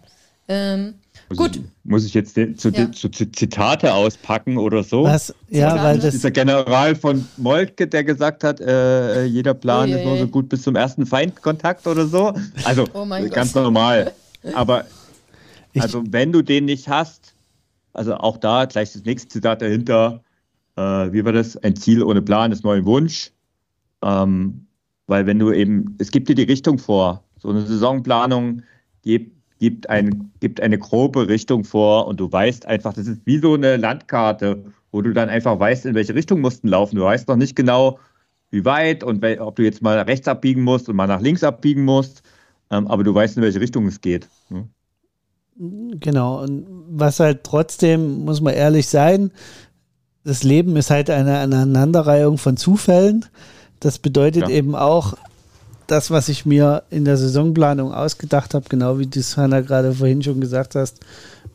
[0.48, 0.94] Ähm,
[1.28, 1.56] muss gut.
[1.56, 2.90] Ich, muss ich jetzt zu, ja.
[2.90, 5.04] zu, zu, Zitate auspacken oder so?
[5.04, 5.32] Was?
[5.48, 5.84] Ja, Zitate?
[5.84, 10.18] weil das Dieser General von Moltke, der gesagt hat, äh, jeder Plan oh, ist nur
[10.18, 12.34] so gut bis zum ersten Feindkontakt oder so.
[12.64, 13.62] Also oh ganz Gott.
[13.62, 14.12] normal.
[14.54, 14.86] Aber
[15.78, 17.32] also wenn du den nicht hast,
[17.92, 20.20] also auch da gleich das nächste Zitat dahinter,
[20.80, 21.56] äh, wie war das?
[21.58, 23.32] Ein Ziel ohne Plan ist nur ein Wunsch.
[24.02, 24.66] Ähm,
[25.06, 27.24] weil wenn du eben, es gibt dir die Richtung vor.
[27.38, 28.62] So eine Saisonplanung
[29.02, 33.38] gibt, gibt, ein, gibt eine grobe Richtung vor und du weißt einfach, das ist wie
[33.38, 36.96] so eine Landkarte, wo du dann einfach weißt, in welche Richtung musst du laufen.
[36.96, 37.98] Du weißt noch nicht genau,
[38.50, 41.84] wie weit und ob du jetzt mal rechts abbiegen musst und mal nach links abbiegen
[41.84, 42.22] musst,
[42.70, 44.28] ähm, aber du weißt, in welche Richtung es geht.
[44.48, 44.66] Ne?
[45.56, 49.30] Genau, und was halt trotzdem, muss man ehrlich sein,
[50.24, 53.26] das Leben ist halt eine Aneinanderreihung von Zufällen.
[53.80, 54.48] Das bedeutet ja.
[54.50, 55.14] eben auch,
[55.86, 59.94] das, was ich mir in der Saisonplanung ausgedacht habe, genau wie du es Hanna gerade
[59.94, 61.00] vorhin schon gesagt hast,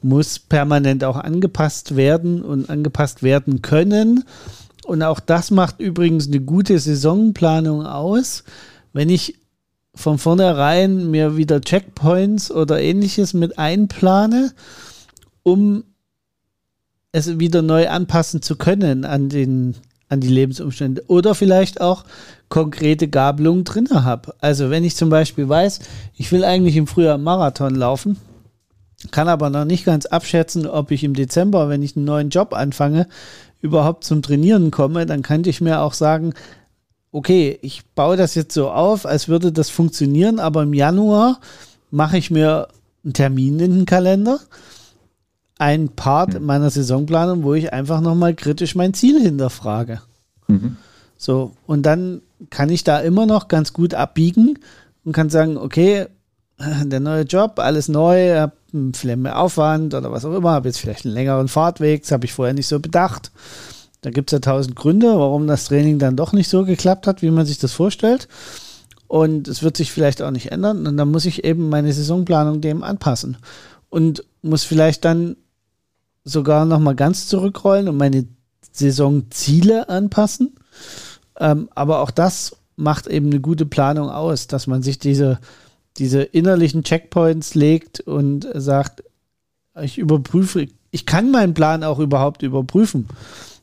[0.02, 4.26] muss permanent auch angepasst werden und angepasst werden können.
[4.86, 8.44] Und auch das macht übrigens eine gute Saisonplanung aus.
[8.92, 9.40] Wenn ich
[9.96, 14.52] von vornherein mir wieder Checkpoints oder ähnliches mit einplane,
[15.44, 15.86] um
[17.16, 19.76] es wieder neu anpassen zu können an den
[20.08, 22.04] an die Lebensumstände oder vielleicht auch
[22.48, 24.36] konkrete Gabelungen drin habe.
[24.40, 25.80] Also wenn ich zum Beispiel weiß,
[26.16, 28.18] ich will eigentlich im Frühjahr Marathon laufen,
[29.10, 32.54] kann aber noch nicht ganz abschätzen, ob ich im Dezember, wenn ich einen neuen Job
[32.54, 33.08] anfange,
[33.62, 36.34] überhaupt zum Trainieren komme, dann könnte ich mir auch sagen,
[37.12, 41.40] okay, ich baue das jetzt so auf, als würde das funktionieren, aber im Januar
[41.90, 42.68] mache ich mir
[43.04, 44.40] einen Termin in den Kalender
[45.58, 46.46] ein Part mhm.
[46.46, 50.02] meiner Saisonplanung, wo ich einfach nochmal kritisch mein Ziel hinterfrage.
[50.48, 50.78] Mhm.
[51.18, 54.60] So, und dann kann ich da immer noch ganz gut abbiegen
[55.04, 56.08] und kann sagen, okay,
[56.84, 58.54] der neue Job, alles neu, habe
[58.94, 62.26] vielleicht mehr Aufwand oder was auch immer, habe jetzt vielleicht einen längeren Fahrtweg, das habe
[62.26, 63.32] ich vorher nicht so bedacht.
[64.02, 67.22] Da gibt es ja tausend Gründe, warum das Training dann doch nicht so geklappt hat,
[67.22, 68.28] wie man sich das vorstellt.
[69.08, 70.86] Und es wird sich vielleicht auch nicht ändern.
[70.86, 73.38] Und dann muss ich eben meine Saisonplanung dem anpassen.
[73.90, 75.38] Und muss vielleicht dann
[76.26, 78.26] sogar noch mal ganz zurückrollen und meine
[78.72, 80.56] Saisonziele anpassen.
[81.40, 85.40] Ähm, aber auch das macht eben eine gute Planung aus, dass man sich diese,
[85.98, 89.04] diese innerlichen Checkpoints legt und sagt,
[89.82, 93.08] ich überprüfe, ich kann meinen Plan auch überhaupt überprüfen.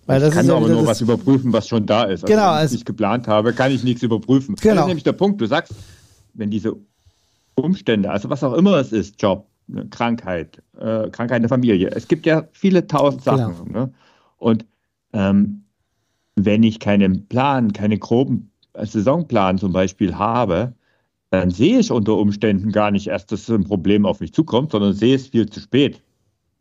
[0.07, 2.25] Weil das ich kann ist aber nur was überprüfen, was schon da ist.
[2.25, 2.57] Also genau.
[2.57, 4.57] wenn ich nicht geplant habe, kann ich nichts überprüfen.
[4.57, 4.75] Genau.
[4.75, 5.41] Das ist nämlich der Punkt.
[5.41, 5.73] Du sagst,
[6.35, 6.75] wenn diese
[7.55, 9.47] Umstände, also was auch immer es ist, Job,
[9.91, 11.91] Krankheit, äh, Krankheit in der Familie.
[11.91, 13.23] Es gibt ja viele tausend.
[13.23, 13.67] Sachen.
[13.67, 13.81] Genau.
[13.81, 13.93] Ne?
[14.39, 14.67] Und
[15.13, 15.65] ähm,
[16.37, 20.75] wenn ich keinen Plan, keine groben Saisonplan zum Beispiel habe,
[21.31, 24.93] dann sehe ich unter Umständen gar nicht erst, dass ein Problem auf mich zukommt, sondern
[24.93, 26.03] sehe es viel zu spät.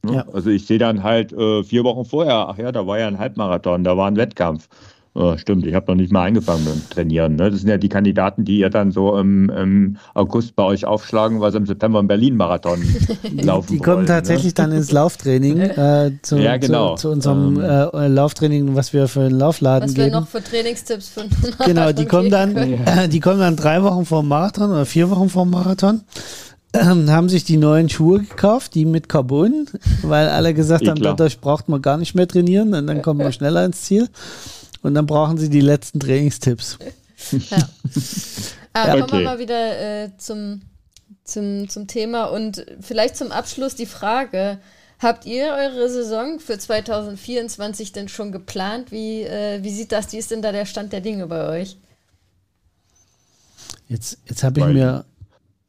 [0.03, 0.15] Ne?
[0.15, 0.27] Ja.
[0.29, 3.19] Also ich sehe dann halt äh, vier Wochen vorher, ach ja, da war ja ein
[3.19, 4.69] Halbmarathon, da war ein Wettkampf.
[5.13, 7.35] Oh, stimmt, ich habe noch nicht mal angefangen mit dem Trainieren.
[7.35, 7.51] Ne?
[7.51, 11.41] Das sind ja die Kandidaten, die ihr dann so im, im August bei euch aufschlagen,
[11.41, 12.81] weil sie im September im Berlin-Marathon
[13.41, 14.53] laufen Die kommen wollen, tatsächlich ne?
[14.53, 16.95] dann ins Lauftraining, äh, zu, Ja, genau.
[16.95, 17.89] zu, zu unserem Ähm.
[17.93, 20.15] äh, Lauftraining, was wir für einen Laufladen Was wir geben.
[20.15, 21.25] noch für Trainingstipps für
[21.65, 25.09] Genau, die kommen dann, äh, die kommen dann drei Wochen vor dem Marathon oder vier
[25.09, 26.01] Wochen vor dem Marathon.
[26.73, 29.65] Ähm, haben sich die neuen Schuhe gekauft, die mit Carbon,
[30.03, 33.33] weil alle gesagt haben, dadurch braucht man gar nicht mehr trainieren und dann kommt man
[33.33, 34.07] schneller ins Ziel.
[34.81, 36.77] Und dann brauchen sie die letzten Trainingstipps.
[37.31, 37.69] Ja.
[38.73, 39.11] Aber kommen Okay.
[39.17, 40.61] wir mal wieder äh, zum,
[41.23, 44.59] zum, zum Thema und vielleicht zum Abschluss die Frage.
[44.99, 48.91] Habt ihr eure Saison für 2024 denn schon geplant?
[48.91, 50.11] Wie, äh, wie sieht das?
[50.13, 51.77] Wie ist denn da der Stand der Dinge bei euch?
[53.87, 55.05] Jetzt, jetzt habe ich mir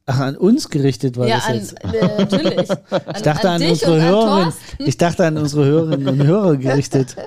[0.05, 1.83] ach, an uns gerichtet, war ja, das an, jetzt.
[1.83, 2.69] äh, natürlich.
[2.71, 2.77] An,
[3.15, 4.43] Ich dachte an, dich unsere und an Hörerinnen.
[4.43, 4.87] Thorsten.
[4.87, 7.15] Ich dachte an unsere Hörerinnen und Hörer gerichtet.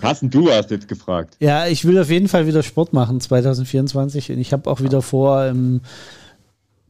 [0.00, 1.36] Carsten, du hast jetzt gefragt.
[1.40, 5.02] Ja, ich will auf jeden Fall wieder Sport machen 2024 und ich habe auch wieder
[5.02, 5.80] vor im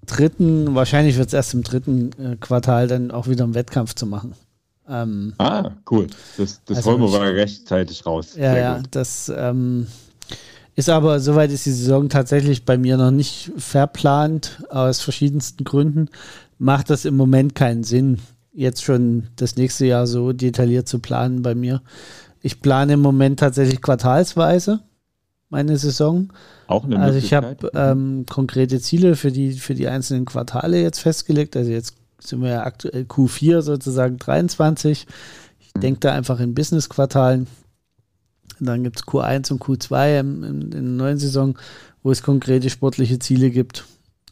[0.06, 4.06] dritten, wahrscheinlich wird es erst im dritten äh, Quartal dann auch wieder einen Wettkampf zu
[4.06, 4.34] machen.
[4.88, 6.06] Ähm, Ah, cool.
[6.36, 8.34] Das, das Also ich- mal rechtzeitig raus.
[8.36, 8.86] ja, Sehr ja, gut.
[8.92, 9.86] das ähm,
[10.74, 16.08] ist aber, soweit ist die Saison tatsächlich bei mir noch nicht verplant, aus verschiedensten Gründen.
[16.58, 18.18] Macht das im Moment keinen Sinn,
[18.52, 21.82] jetzt schon das nächste Jahr so detailliert zu planen bei mir.
[22.42, 24.80] Ich plane im Moment tatsächlich quartalsweise
[25.50, 26.32] meine Saison.
[26.68, 27.72] Auch eine Also ich habe Möglichkeit.
[27.92, 31.56] ähm, konkrete Ziele für die, für die einzelnen Quartale jetzt festgelegt.
[31.56, 35.06] Also jetzt sind wir ja aktuell Q4 sozusagen 23.
[35.58, 35.80] Ich Mhm.
[35.80, 37.46] denke da einfach in Business-Quartalen.
[38.60, 41.58] Dann gibt es Q1 und Q2 im, in, in der neuen Saison,
[42.02, 43.84] wo es konkrete sportliche Ziele gibt,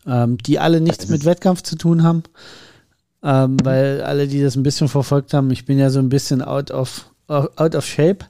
[0.07, 2.23] ähm, die alle nichts Das mit Wettkampf zu tun haben.
[3.23, 6.43] Ähm, weil alle, die das ein bisschen verfolgt haben, ich bin ja so ein bisschen
[6.43, 8.25] out of, out of shape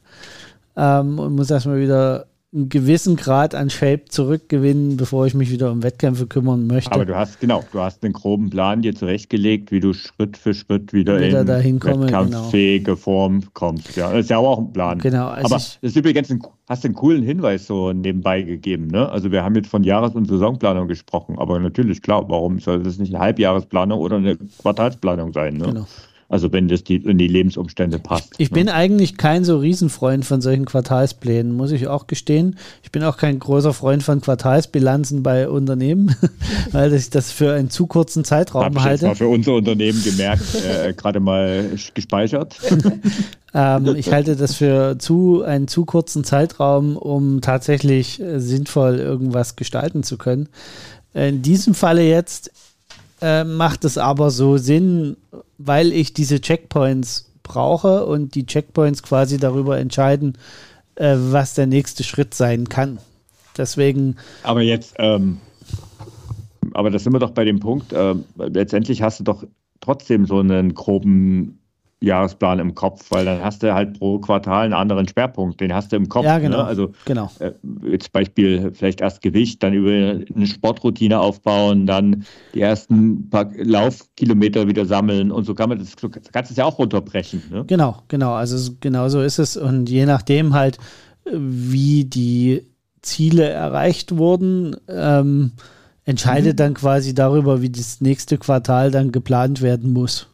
[0.77, 5.71] ähm, und muss erstmal wieder einen gewissen Grad an Shape zurückgewinnen, bevor ich mich wieder
[5.71, 6.93] um Wettkämpfe kümmern möchte.
[6.93, 10.55] Aber du hast, genau, du hast einen groben Plan dir zurechtgelegt, wie du Schritt für
[10.55, 12.25] Schritt wieder, Wieder in komme, genau.
[12.25, 13.97] wettkampffähige Form kommst.
[13.97, 14.99] Ja, das ist ja auch ein Plan.
[14.99, 18.87] Genau, also Aber das ist übrigens ein, hast einen coolen Hinweis so nebenbei gegeben.
[18.87, 19.07] Ne?
[19.11, 22.97] Also wir haben jetzt von Jahres- und Saisonplanung gesprochen, aber natürlich, klar, warum soll das
[22.97, 25.59] nicht eine Halbjahresplanung oder eine Quartalsplanung sein?
[25.59, 25.67] Ne?
[25.67, 25.87] Genau.
[26.31, 28.35] Also wenn das die, in die Lebensumstände passt.
[28.37, 28.57] Ich ne?
[28.57, 32.59] bin eigentlich kein so Riesenfreund von solchen Quartalsplänen, muss ich auch gestehen.
[32.83, 36.15] Ich bin auch kein großer Freund von Quartalsbilanzen bei Unternehmen,
[36.73, 39.15] weil ich das für einen zu kurzen Zeitraum Hab ich halte.
[39.15, 40.55] für unser Unternehmen gemerkt,
[40.85, 42.57] äh, gerade mal gespeichert.
[43.55, 49.57] Ähm, ich halte das für zu einen zu kurzen Zeitraum, um tatsächlich äh, sinnvoll irgendwas
[49.57, 50.51] gestalten zu können.
[51.15, 52.51] In diesem Falle jetzt
[53.21, 55.17] äh, macht es aber so Sinn,
[55.59, 60.37] weil ich diese Checkpoints brauche und die Checkpoints quasi darüber entscheiden,
[60.95, 62.99] äh, was der nächste Schritt sein kann.
[63.57, 65.39] Deswegen, Aber jetzt, ähm,
[66.75, 69.45] aber da sind wir doch bei dem Punkt, ähm, letztendlich hast du doch
[69.81, 71.58] trotzdem so einen groben
[72.01, 75.91] Jahresplan im Kopf, weil dann hast du halt pro Quartal einen anderen Schwerpunkt, den hast
[75.91, 76.25] du im Kopf.
[76.25, 76.65] ja genau, Ne?
[76.65, 77.31] Also genau.
[77.41, 77.53] äh,
[77.91, 82.25] jetzt Beispiel vielleicht erst Gewicht, dann über eine Sportroutine aufbauen, dann
[82.55, 85.97] die ersten paar Laufkilometer wieder sammeln und so kann man das,
[86.33, 87.43] kannst es ja auch runterbrechen.
[87.51, 87.65] Ne?
[87.67, 88.35] Genau, genau.
[88.35, 89.57] Also genau so ist es.
[89.57, 90.79] Und je nachdem halt,
[91.33, 92.63] wie die
[93.03, 95.53] Ziele erreicht wurden, ähm,
[96.05, 100.28] entscheidet dann quasi darüber, wie das nächste Quartal dann geplant werden muss.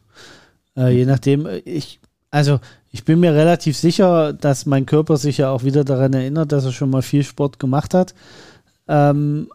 [0.77, 1.99] Äh, je nachdem, äh, ich,
[2.31, 2.59] also
[2.91, 6.65] ich bin mir relativ sicher, dass mein Körper sich ja auch wieder daran erinnert, dass
[6.65, 8.13] er schon mal viel Sport gemacht hat.
[8.87, 9.49] Ähm,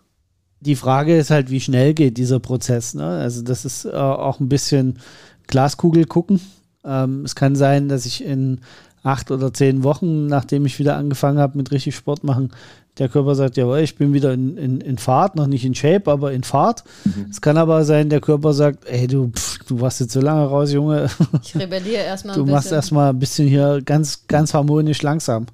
[0.60, 2.94] die Frage ist halt, wie schnell geht dieser Prozess.
[2.94, 3.06] Ne?
[3.06, 4.98] Also das ist äh, auch ein bisschen
[5.46, 6.40] Glaskugel gucken.
[6.84, 8.60] Ähm, es kann sein, dass ich in
[9.02, 12.50] acht oder zehn Wochen, nachdem ich wieder angefangen habe mit richtig Sport machen,
[12.98, 16.10] der Körper sagt, jawohl, ich bin wieder in, in, in Fahrt, noch nicht in Shape,
[16.10, 16.84] aber in Fahrt.
[17.30, 20.44] Es kann aber sein, der Körper sagt, ey, du, pff, du warst jetzt so lange
[20.44, 21.08] raus, Junge,
[21.42, 22.76] Ich rebelliere erstmal du ein machst bisschen.
[22.76, 25.46] erstmal ein bisschen hier ganz, ganz harmonisch langsam.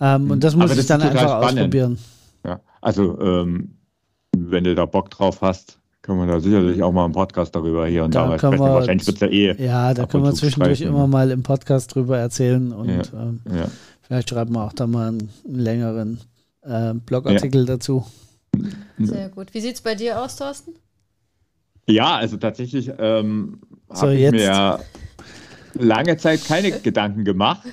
[0.00, 1.58] Ähm, und das muss Aber ich das dann einfach spannend.
[1.60, 1.98] ausprobieren.
[2.46, 3.74] Ja, also ähm,
[4.36, 7.86] wenn du da Bock drauf hast, können wir da sicherlich auch mal einen Podcast darüber
[7.86, 8.58] hier und Da da sprechen.
[8.58, 9.62] wir- Wahrscheinlich wird es ja eh.
[9.66, 10.94] Ja, da können wir zwischendurch streifen.
[10.94, 13.02] immer mal im Podcast drüber erzählen und Ja.
[13.12, 13.66] ähm, Ja.
[14.00, 16.20] vielleicht schreiben wir auch da mal einen, einen längeren
[16.62, 18.04] äh, Blogartikel dazu.
[18.98, 19.54] Sehr gut.
[19.54, 20.74] Wie sieht es bei dir aus, Thorsten?
[21.88, 23.60] Ja, also tatsächlich ähm,
[23.92, 24.80] So, habe ich mir ja
[25.74, 27.68] lange Zeit keine Gedanken gemacht.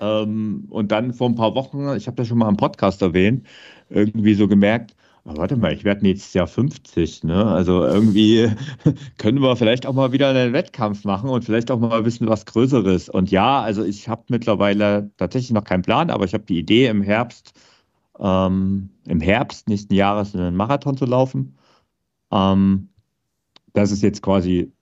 [0.00, 3.46] Ähm, und dann vor ein paar Wochen, ich habe das schon mal im Podcast erwähnt,
[3.88, 4.94] irgendwie so gemerkt,
[5.36, 7.44] Warte mal, ich werde nächstes Jahr 50, ne?
[7.44, 8.50] Also irgendwie
[9.18, 12.28] können wir vielleicht auch mal wieder einen Wettkampf machen und vielleicht auch mal ein bisschen
[12.28, 13.10] was Größeres.
[13.10, 16.86] Und ja, also ich habe mittlerweile tatsächlich noch keinen Plan, aber ich habe die Idee
[16.86, 17.52] im Herbst,
[18.18, 21.56] ähm, im Herbst nächsten Jahres einen Marathon zu laufen.
[22.30, 22.88] Ähm,
[23.72, 24.72] das ist jetzt quasi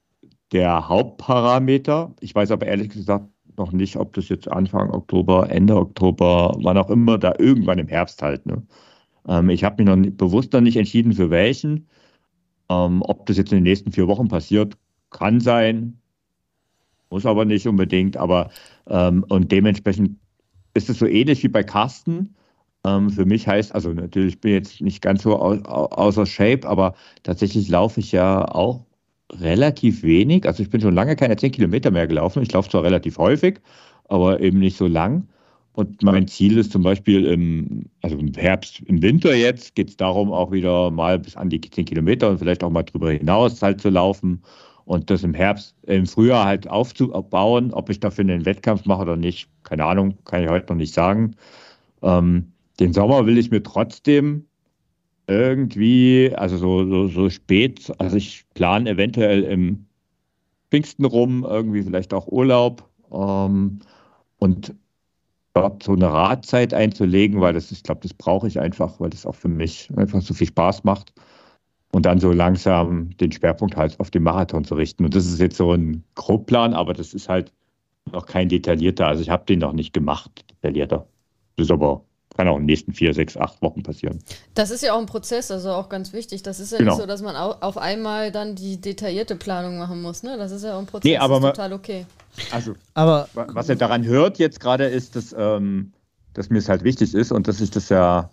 [0.53, 2.14] der Hauptparameter.
[2.20, 6.78] Ich weiß aber ehrlich gesagt noch nicht, ob das jetzt Anfang Oktober, Ende Oktober, wann
[6.78, 8.47] auch immer, da irgendwann im Herbst halt.
[8.47, 8.62] Ne?
[9.28, 11.89] Ähm, ich habe mich noch nicht, bewusst noch nicht entschieden, für welchen.
[12.68, 14.76] Ähm, ob das jetzt in den nächsten vier Wochen passiert,
[15.11, 16.01] kann sein,
[17.11, 18.16] muss aber nicht unbedingt.
[18.16, 18.51] Aber
[18.89, 20.18] ähm, und dementsprechend
[20.74, 22.34] ist es so ähnlich wie bei Carsten.
[22.87, 26.66] Ähm, für mich heißt, also natürlich bin ich jetzt nicht ganz so au außer Shape,
[26.68, 28.84] aber tatsächlich laufe ich ja auch
[29.32, 30.47] relativ wenig.
[30.47, 32.43] Also ich bin schon lange keine 10 Kilometer mehr gelaufen.
[32.43, 33.61] Ich laufe zwar relativ häufig,
[34.09, 35.28] aber eben nicht so lang.
[35.72, 39.97] Und mein Ziel ist zum Beispiel im, also im Herbst, im Winter jetzt, geht es
[39.97, 43.61] darum, auch wieder mal bis an die 10 Kilometer und vielleicht auch mal drüber hinaus
[43.62, 44.43] halt zu laufen
[44.84, 47.72] und das im Herbst, im Frühjahr halt aufzubauen.
[47.72, 50.95] Ob ich dafür einen Wettkampf mache oder nicht, keine Ahnung, kann ich heute noch nicht
[50.95, 51.37] sagen.
[52.03, 54.47] Ähm, den Sommer will ich mir trotzdem
[55.27, 59.87] irgendwie, also so, so, so spät, also ich plane eventuell im
[60.70, 62.89] Pfingsten rum, irgendwie vielleicht auch Urlaub.
[63.12, 63.81] Ähm,
[64.39, 64.74] und
[65.55, 69.27] dort so eine Radzeit einzulegen, weil das, ich glaube, das brauche ich einfach, weil das
[69.27, 71.12] auch für mich einfach so viel Spaß macht.
[71.93, 75.05] Und dann so langsam den Schwerpunkt halt auf den Marathon zu richten.
[75.05, 77.53] Und das ist jetzt so ein Grobplan, aber das ist halt
[78.12, 79.07] noch kein detaillierter.
[79.07, 81.07] Also ich habe den noch nicht gemacht, detaillierter.
[81.57, 82.05] Das ist aber
[82.37, 84.18] kann auch in den nächsten vier, sechs, acht Wochen passieren.
[84.55, 86.43] Das ist ja auch ein Prozess, also auch ganz wichtig.
[86.43, 86.93] Das ist ja genau.
[86.93, 90.22] nicht so, dass man auf einmal dann die detaillierte Planung machen muss.
[90.22, 90.37] Ne?
[90.37, 92.07] Das ist ja auch ein Prozess, nee, aber das ist total okay.
[92.51, 95.93] Also, aber was er daran hört jetzt gerade ist, dass, ähm,
[96.34, 98.30] dass mir es halt wichtig ist und dass ich das ja,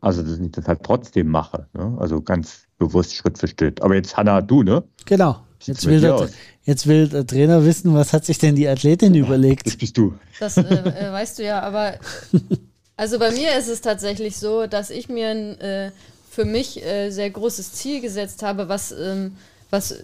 [0.00, 1.66] also dass ich das halt trotzdem mache.
[1.72, 1.96] Ne?
[1.98, 3.82] Also ganz bewusst Schritt für Schritt.
[3.82, 4.84] Aber jetzt, Hanna, du, ne?
[5.06, 5.38] Genau.
[5.60, 6.28] Jetzt will, der,
[6.64, 9.66] jetzt will, der, Trainer wissen, was hat sich denn die Athletin überlegt?
[9.66, 10.14] Das bist du.
[10.38, 11.94] Das äh, äh, weißt du ja, aber
[12.98, 15.92] also bei mir ist es tatsächlich so, dass ich mir ein äh,
[16.28, 19.36] für mich äh, sehr großes Ziel gesetzt habe, was, ähm,
[19.70, 19.94] was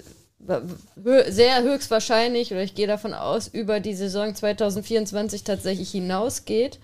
[1.28, 6.78] sehr höchstwahrscheinlich, oder ich gehe davon aus, über die Saison 2024 tatsächlich hinausgeht.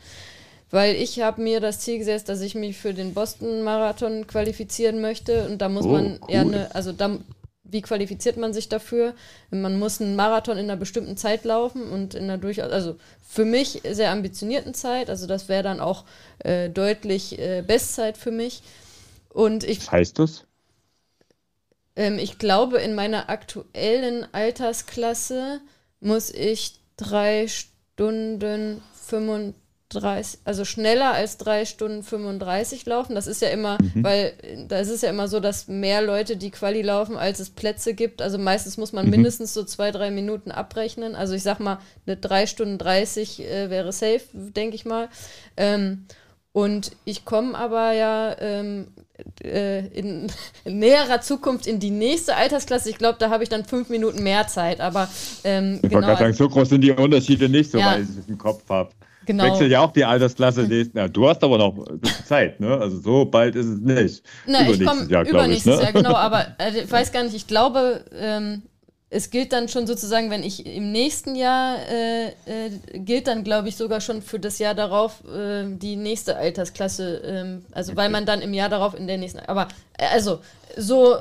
[0.71, 5.47] Weil ich habe mir das Ziel gesetzt, dass ich mich für den Boston-Marathon qualifizieren möchte.
[5.47, 6.31] Und da muss oh, man cool.
[6.33, 7.19] eher eine, also da,
[7.71, 9.15] wie qualifiziert man sich dafür?
[9.51, 12.97] Man muss einen Marathon in einer bestimmten Zeit laufen und in einer durchaus, also
[13.27, 15.11] für mich sehr ambitionierten Zeit.
[15.11, 16.05] Also das wäre dann auch
[16.41, 18.63] äh, deutlich äh, Bestzeit für mich.
[19.29, 19.81] Und ich.
[19.81, 20.45] Was heißt das?
[21.97, 25.61] Ähm, ich glaube, in meiner aktuellen Altersklasse
[26.01, 28.83] muss ich drei Stunden
[29.93, 33.15] 35, also schneller als drei Stunden 35 laufen.
[33.15, 34.05] Das ist ja immer, mhm.
[34.05, 34.33] weil
[34.69, 37.95] da ist es ja immer so, dass mehr Leute die Quali laufen, als es Plätze
[37.95, 38.23] gibt.
[38.23, 39.11] Also meistens muss man mhm.
[39.13, 41.15] mindestens so zwei, drei Minuten abrechnen.
[41.15, 45.09] Also ich sag mal, eine drei Stunden 30 äh, wäre safe, denke ich mal.
[45.57, 46.07] Ähm,
[46.53, 48.89] und ich komme aber ja ähm,
[49.43, 50.29] äh, in,
[50.65, 52.91] in, näherer Zukunft in die nächste Altersklasse.
[52.91, 54.81] Ich glaube, da habe ich dann fünf Minuten mehr Zeit.
[54.81, 55.09] Aber
[55.45, 58.29] ähm, ich genau, sagen, so groß sind die Unterschiede nicht, so ja, weil ich es
[58.29, 58.91] im Kopf habe.
[59.31, 59.45] Genau.
[59.45, 61.09] Wechselt ja auch die Altersklasse nächsten Jahr.
[61.09, 61.87] Du hast aber noch
[62.25, 62.77] Zeit, ne?
[62.77, 64.25] Also so bald ist es nicht.
[64.45, 65.65] Na, übernächstes ich Jahr, glaube ich.
[65.65, 65.81] Ne?
[65.81, 68.63] Jahr, genau, aber äh, ich weiß gar nicht, ich glaube, ähm,
[69.09, 73.69] es gilt dann schon sozusagen, wenn ich im nächsten Jahr äh, äh, gilt dann, glaube
[73.69, 77.23] ich, sogar schon für das Jahr darauf äh, die nächste Altersklasse.
[77.25, 78.01] Ähm, also okay.
[78.01, 79.39] weil man dann im Jahr darauf in der nächsten.
[79.47, 80.41] Aber äh, also
[80.77, 81.19] so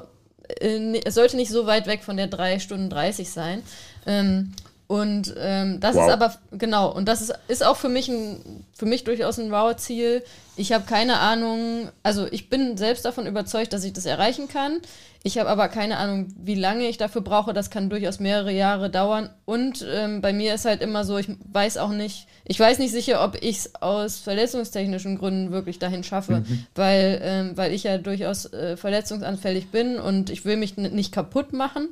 [0.59, 3.61] äh, es sollte nicht so weit weg von der 3 Stunden 30 sein.
[4.07, 4.53] Ähm,
[4.89, 6.07] und ähm, das wow.
[6.07, 9.51] ist aber, genau, und das ist, ist auch für mich, ein, für mich durchaus ein
[9.51, 10.23] Wow-Ziel.
[10.55, 14.81] Ich habe keine Ahnung, also ich bin selbst davon überzeugt, dass ich das erreichen kann.
[15.21, 17.53] Ich habe aber keine Ahnung, wie lange ich dafür brauche.
[17.53, 19.29] Das kann durchaus mehrere Jahre dauern.
[19.43, 22.91] Und ähm, bei mir ist halt immer so, ich weiß auch nicht, ich weiß nicht
[22.91, 26.65] sicher, ob ich es aus verletzungstechnischen Gründen wirklich dahin schaffe, mhm.
[26.73, 31.51] weil, ähm, weil ich ja durchaus äh, verletzungsanfällig bin und ich will mich nicht kaputt
[31.51, 31.89] machen.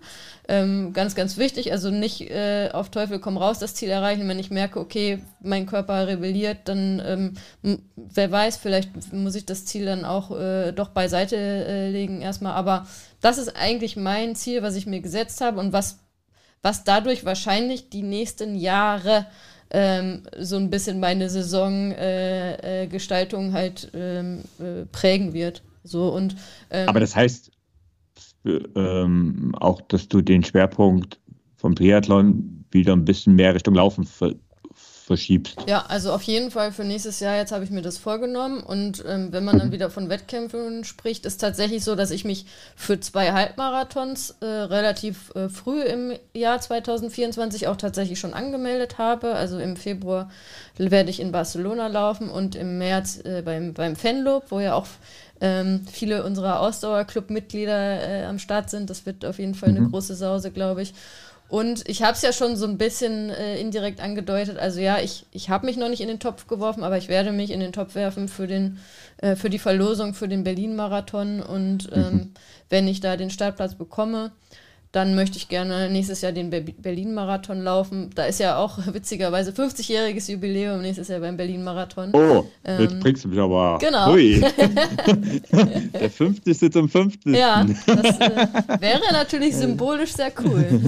[0.47, 4.27] Ähm, ganz, ganz wichtig, also nicht äh, auf Teufel komm raus das Ziel erreichen.
[4.29, 7.01] Wenn ich merke, okay, mein Körper rebelliert, dann
[7.61, 12.21] ähm, wer weiß, vielleicht muss ich das Ziel dann auch äh, doch beiseite äh, legen
[12.21, 12.53] erstmal.
[12.53, 12.87] Aber
[13.21, 15.99] das ist eigentlich mein Ziel, was ich mir gesetzt habe und was,
[16.61, 19.25] was dadurch wahrscheinlich die nächsten Jahre
[19.69, 25.63] ähm, so ein bisschen meine Saisongestaltung äh, äh, halt ähm, äh, prägen wird.
[25.83, 26.35] So und,
[26.69, 27.51] ähm, Aber das heißt
[28.75, 31.19] ähm, auch, dass du den Schwerpunkt
[31.57, 34.35] vom Triathlon wieder ein bisschen mehr Richtung Laufen ver
[35.07, 35.57] verschiebst.
[35.67, 38.59] Ja, also auf jeden Fall für nächstes Jahr, jetzt habe ich mir das vorgenommen.
[38.59, 42.45] Und ähm, wenn man dann wieder von Wettkämpfen spricht, ist tatsächlich so, dass ich mich
[42.75, 49.33] für zwei Halbmarathons äh, relativ äh, früh im Jahr 2024 auch tatsächlich schon angemeldet habe.
[49.33, 50.29] Also im Februar
[50.77, 54.87] werde ich in Barcelona laufen und im März äh, beim, beim Fanlob, wo ja auch
[55.39, 58.89] ähm, viele unserer Ausdauerclub-Mitglieder äh, am Start sind.
[58.89, 59.77] Das wird auf jeden Fall mhm.
[59.77, 60.93] eine große Sause, glaube ich.
[61.49, 64.57] Und ich habe es ja schon so ein bisschen äh, indirekt angedeutet.
[64.57, 67.31] Also ja, ich, ich habe mich noch nicht in den Topf geworfen, aber ich werde
[67.31, 68.79] mich in den Topf werfen für, den,
[69.17, 71.41] äh, für die Verlosung für den Berlin-Marathon.
[71.41, 72.33] Und ähm, mhm.
[72.69, 74.31] wenn ich da den Startplatz bekomme,
[74.97, 78.09] dann möchte ich gerne nächstes Jahr den Berlin-Marathon laufen.
[78.15, 82.09] Da ist ja auch witzigerweise 50-jähriges Jubiläum nächstes Jahr beim Berlin-Marathon.
[82.13, 83.77] Oh, ähm, jetzt bringst du mich aber.
[83.79, 84.07] Genau.
[84.07, 84.41] Hui.
[85.93, 86.73] Der 50.
[86.73, 87.35] zum 50.
[87.35, 88.47] Ja, das äh,
[88.79, 90.65] wäre natürlich symbolisch sehr cool.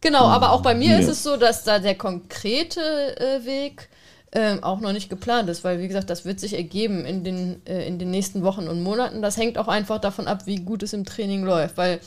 [0.00, 0.98] genau, aber auch bei mir ja.
[0.98, 2.80] ist es so, dass da der konkrete
[3.20, 3.90] äh, Weg
[4.34, 7.60] ähm, auch noch nicht geplant ist, weil wie gesagt, das wird sich ergeben in den,
[7.66, 9.20] äh, in den nächsten Wochen und Monaten.
[9.20, 12.00] Das hängt auch einfach davon ab, wie gut es im Training läuft, weil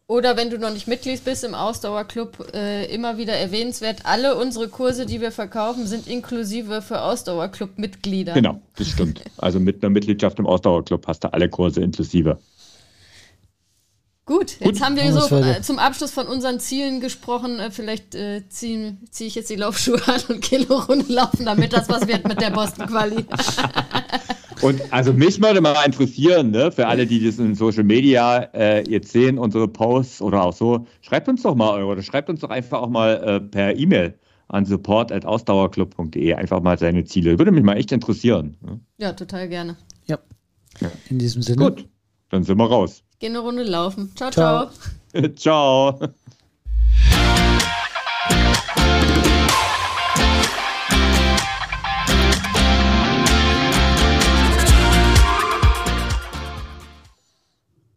[0.06, 4.68] Oder wenn du noch nicht Mitglied bist im Ausdauerclub, äh, immer wieder erwähnenswert, alle unsere
[4.68, 8.34] Kurse, die wir verkaufen, sind inklusive für Ausdauerclub-Mitglieder.
[8.34, 9.22] Genau, das stimmt.
[9.38, 12.38] Also mit einer Mitgliedschaft im Ausdauerclub hast du alle Kurse inklusive.
[14.26, 14.80] Gut, jetzt Gut.
[14.80, 17.58] haben wir so äh, zum Abschluss von unseren Zielen gesprochen.
[17.58, 21.44] Äh, vielleicht äh, ziehe zieh ich jetzt die Laufschuhe an und gehe eine Runde laufen,
[21.44, 23.26] damit das was wird mit der Boston-Quali.
[24.64, 28.82] Und also mich würde mal interessieren, ne, für alle, die das in Social Media äh,
[28.88, 32.48] jetzt sehen, unsere Posts oder auch so, schreibt uns doch mal oder schreibt uns doch
[32.48, 37.38] einfach auch mal äh, per E-Mail an support.ausdauerclub.de einfach mal seine Ziele.
[37.38, 38.56] Würde mich mal echt interessieren.
[38.62, 38.80] Ne?
[38.96, 39.76] Ja, total gerne.
[40.06, 40.18] Ja.
[40.80, 40.90] ja.
[41.10, 41.62] In diesem Sinne.
[41.62, 41.86] Gut,
[42.30, 43.02] dann sind wir raus.
[43.18, 44.12] Gehen eine Runde laufen.
[44.14, 44.30] ciao.
[44.30, 44.70] ciao.
[45.36, 46.00] ciao.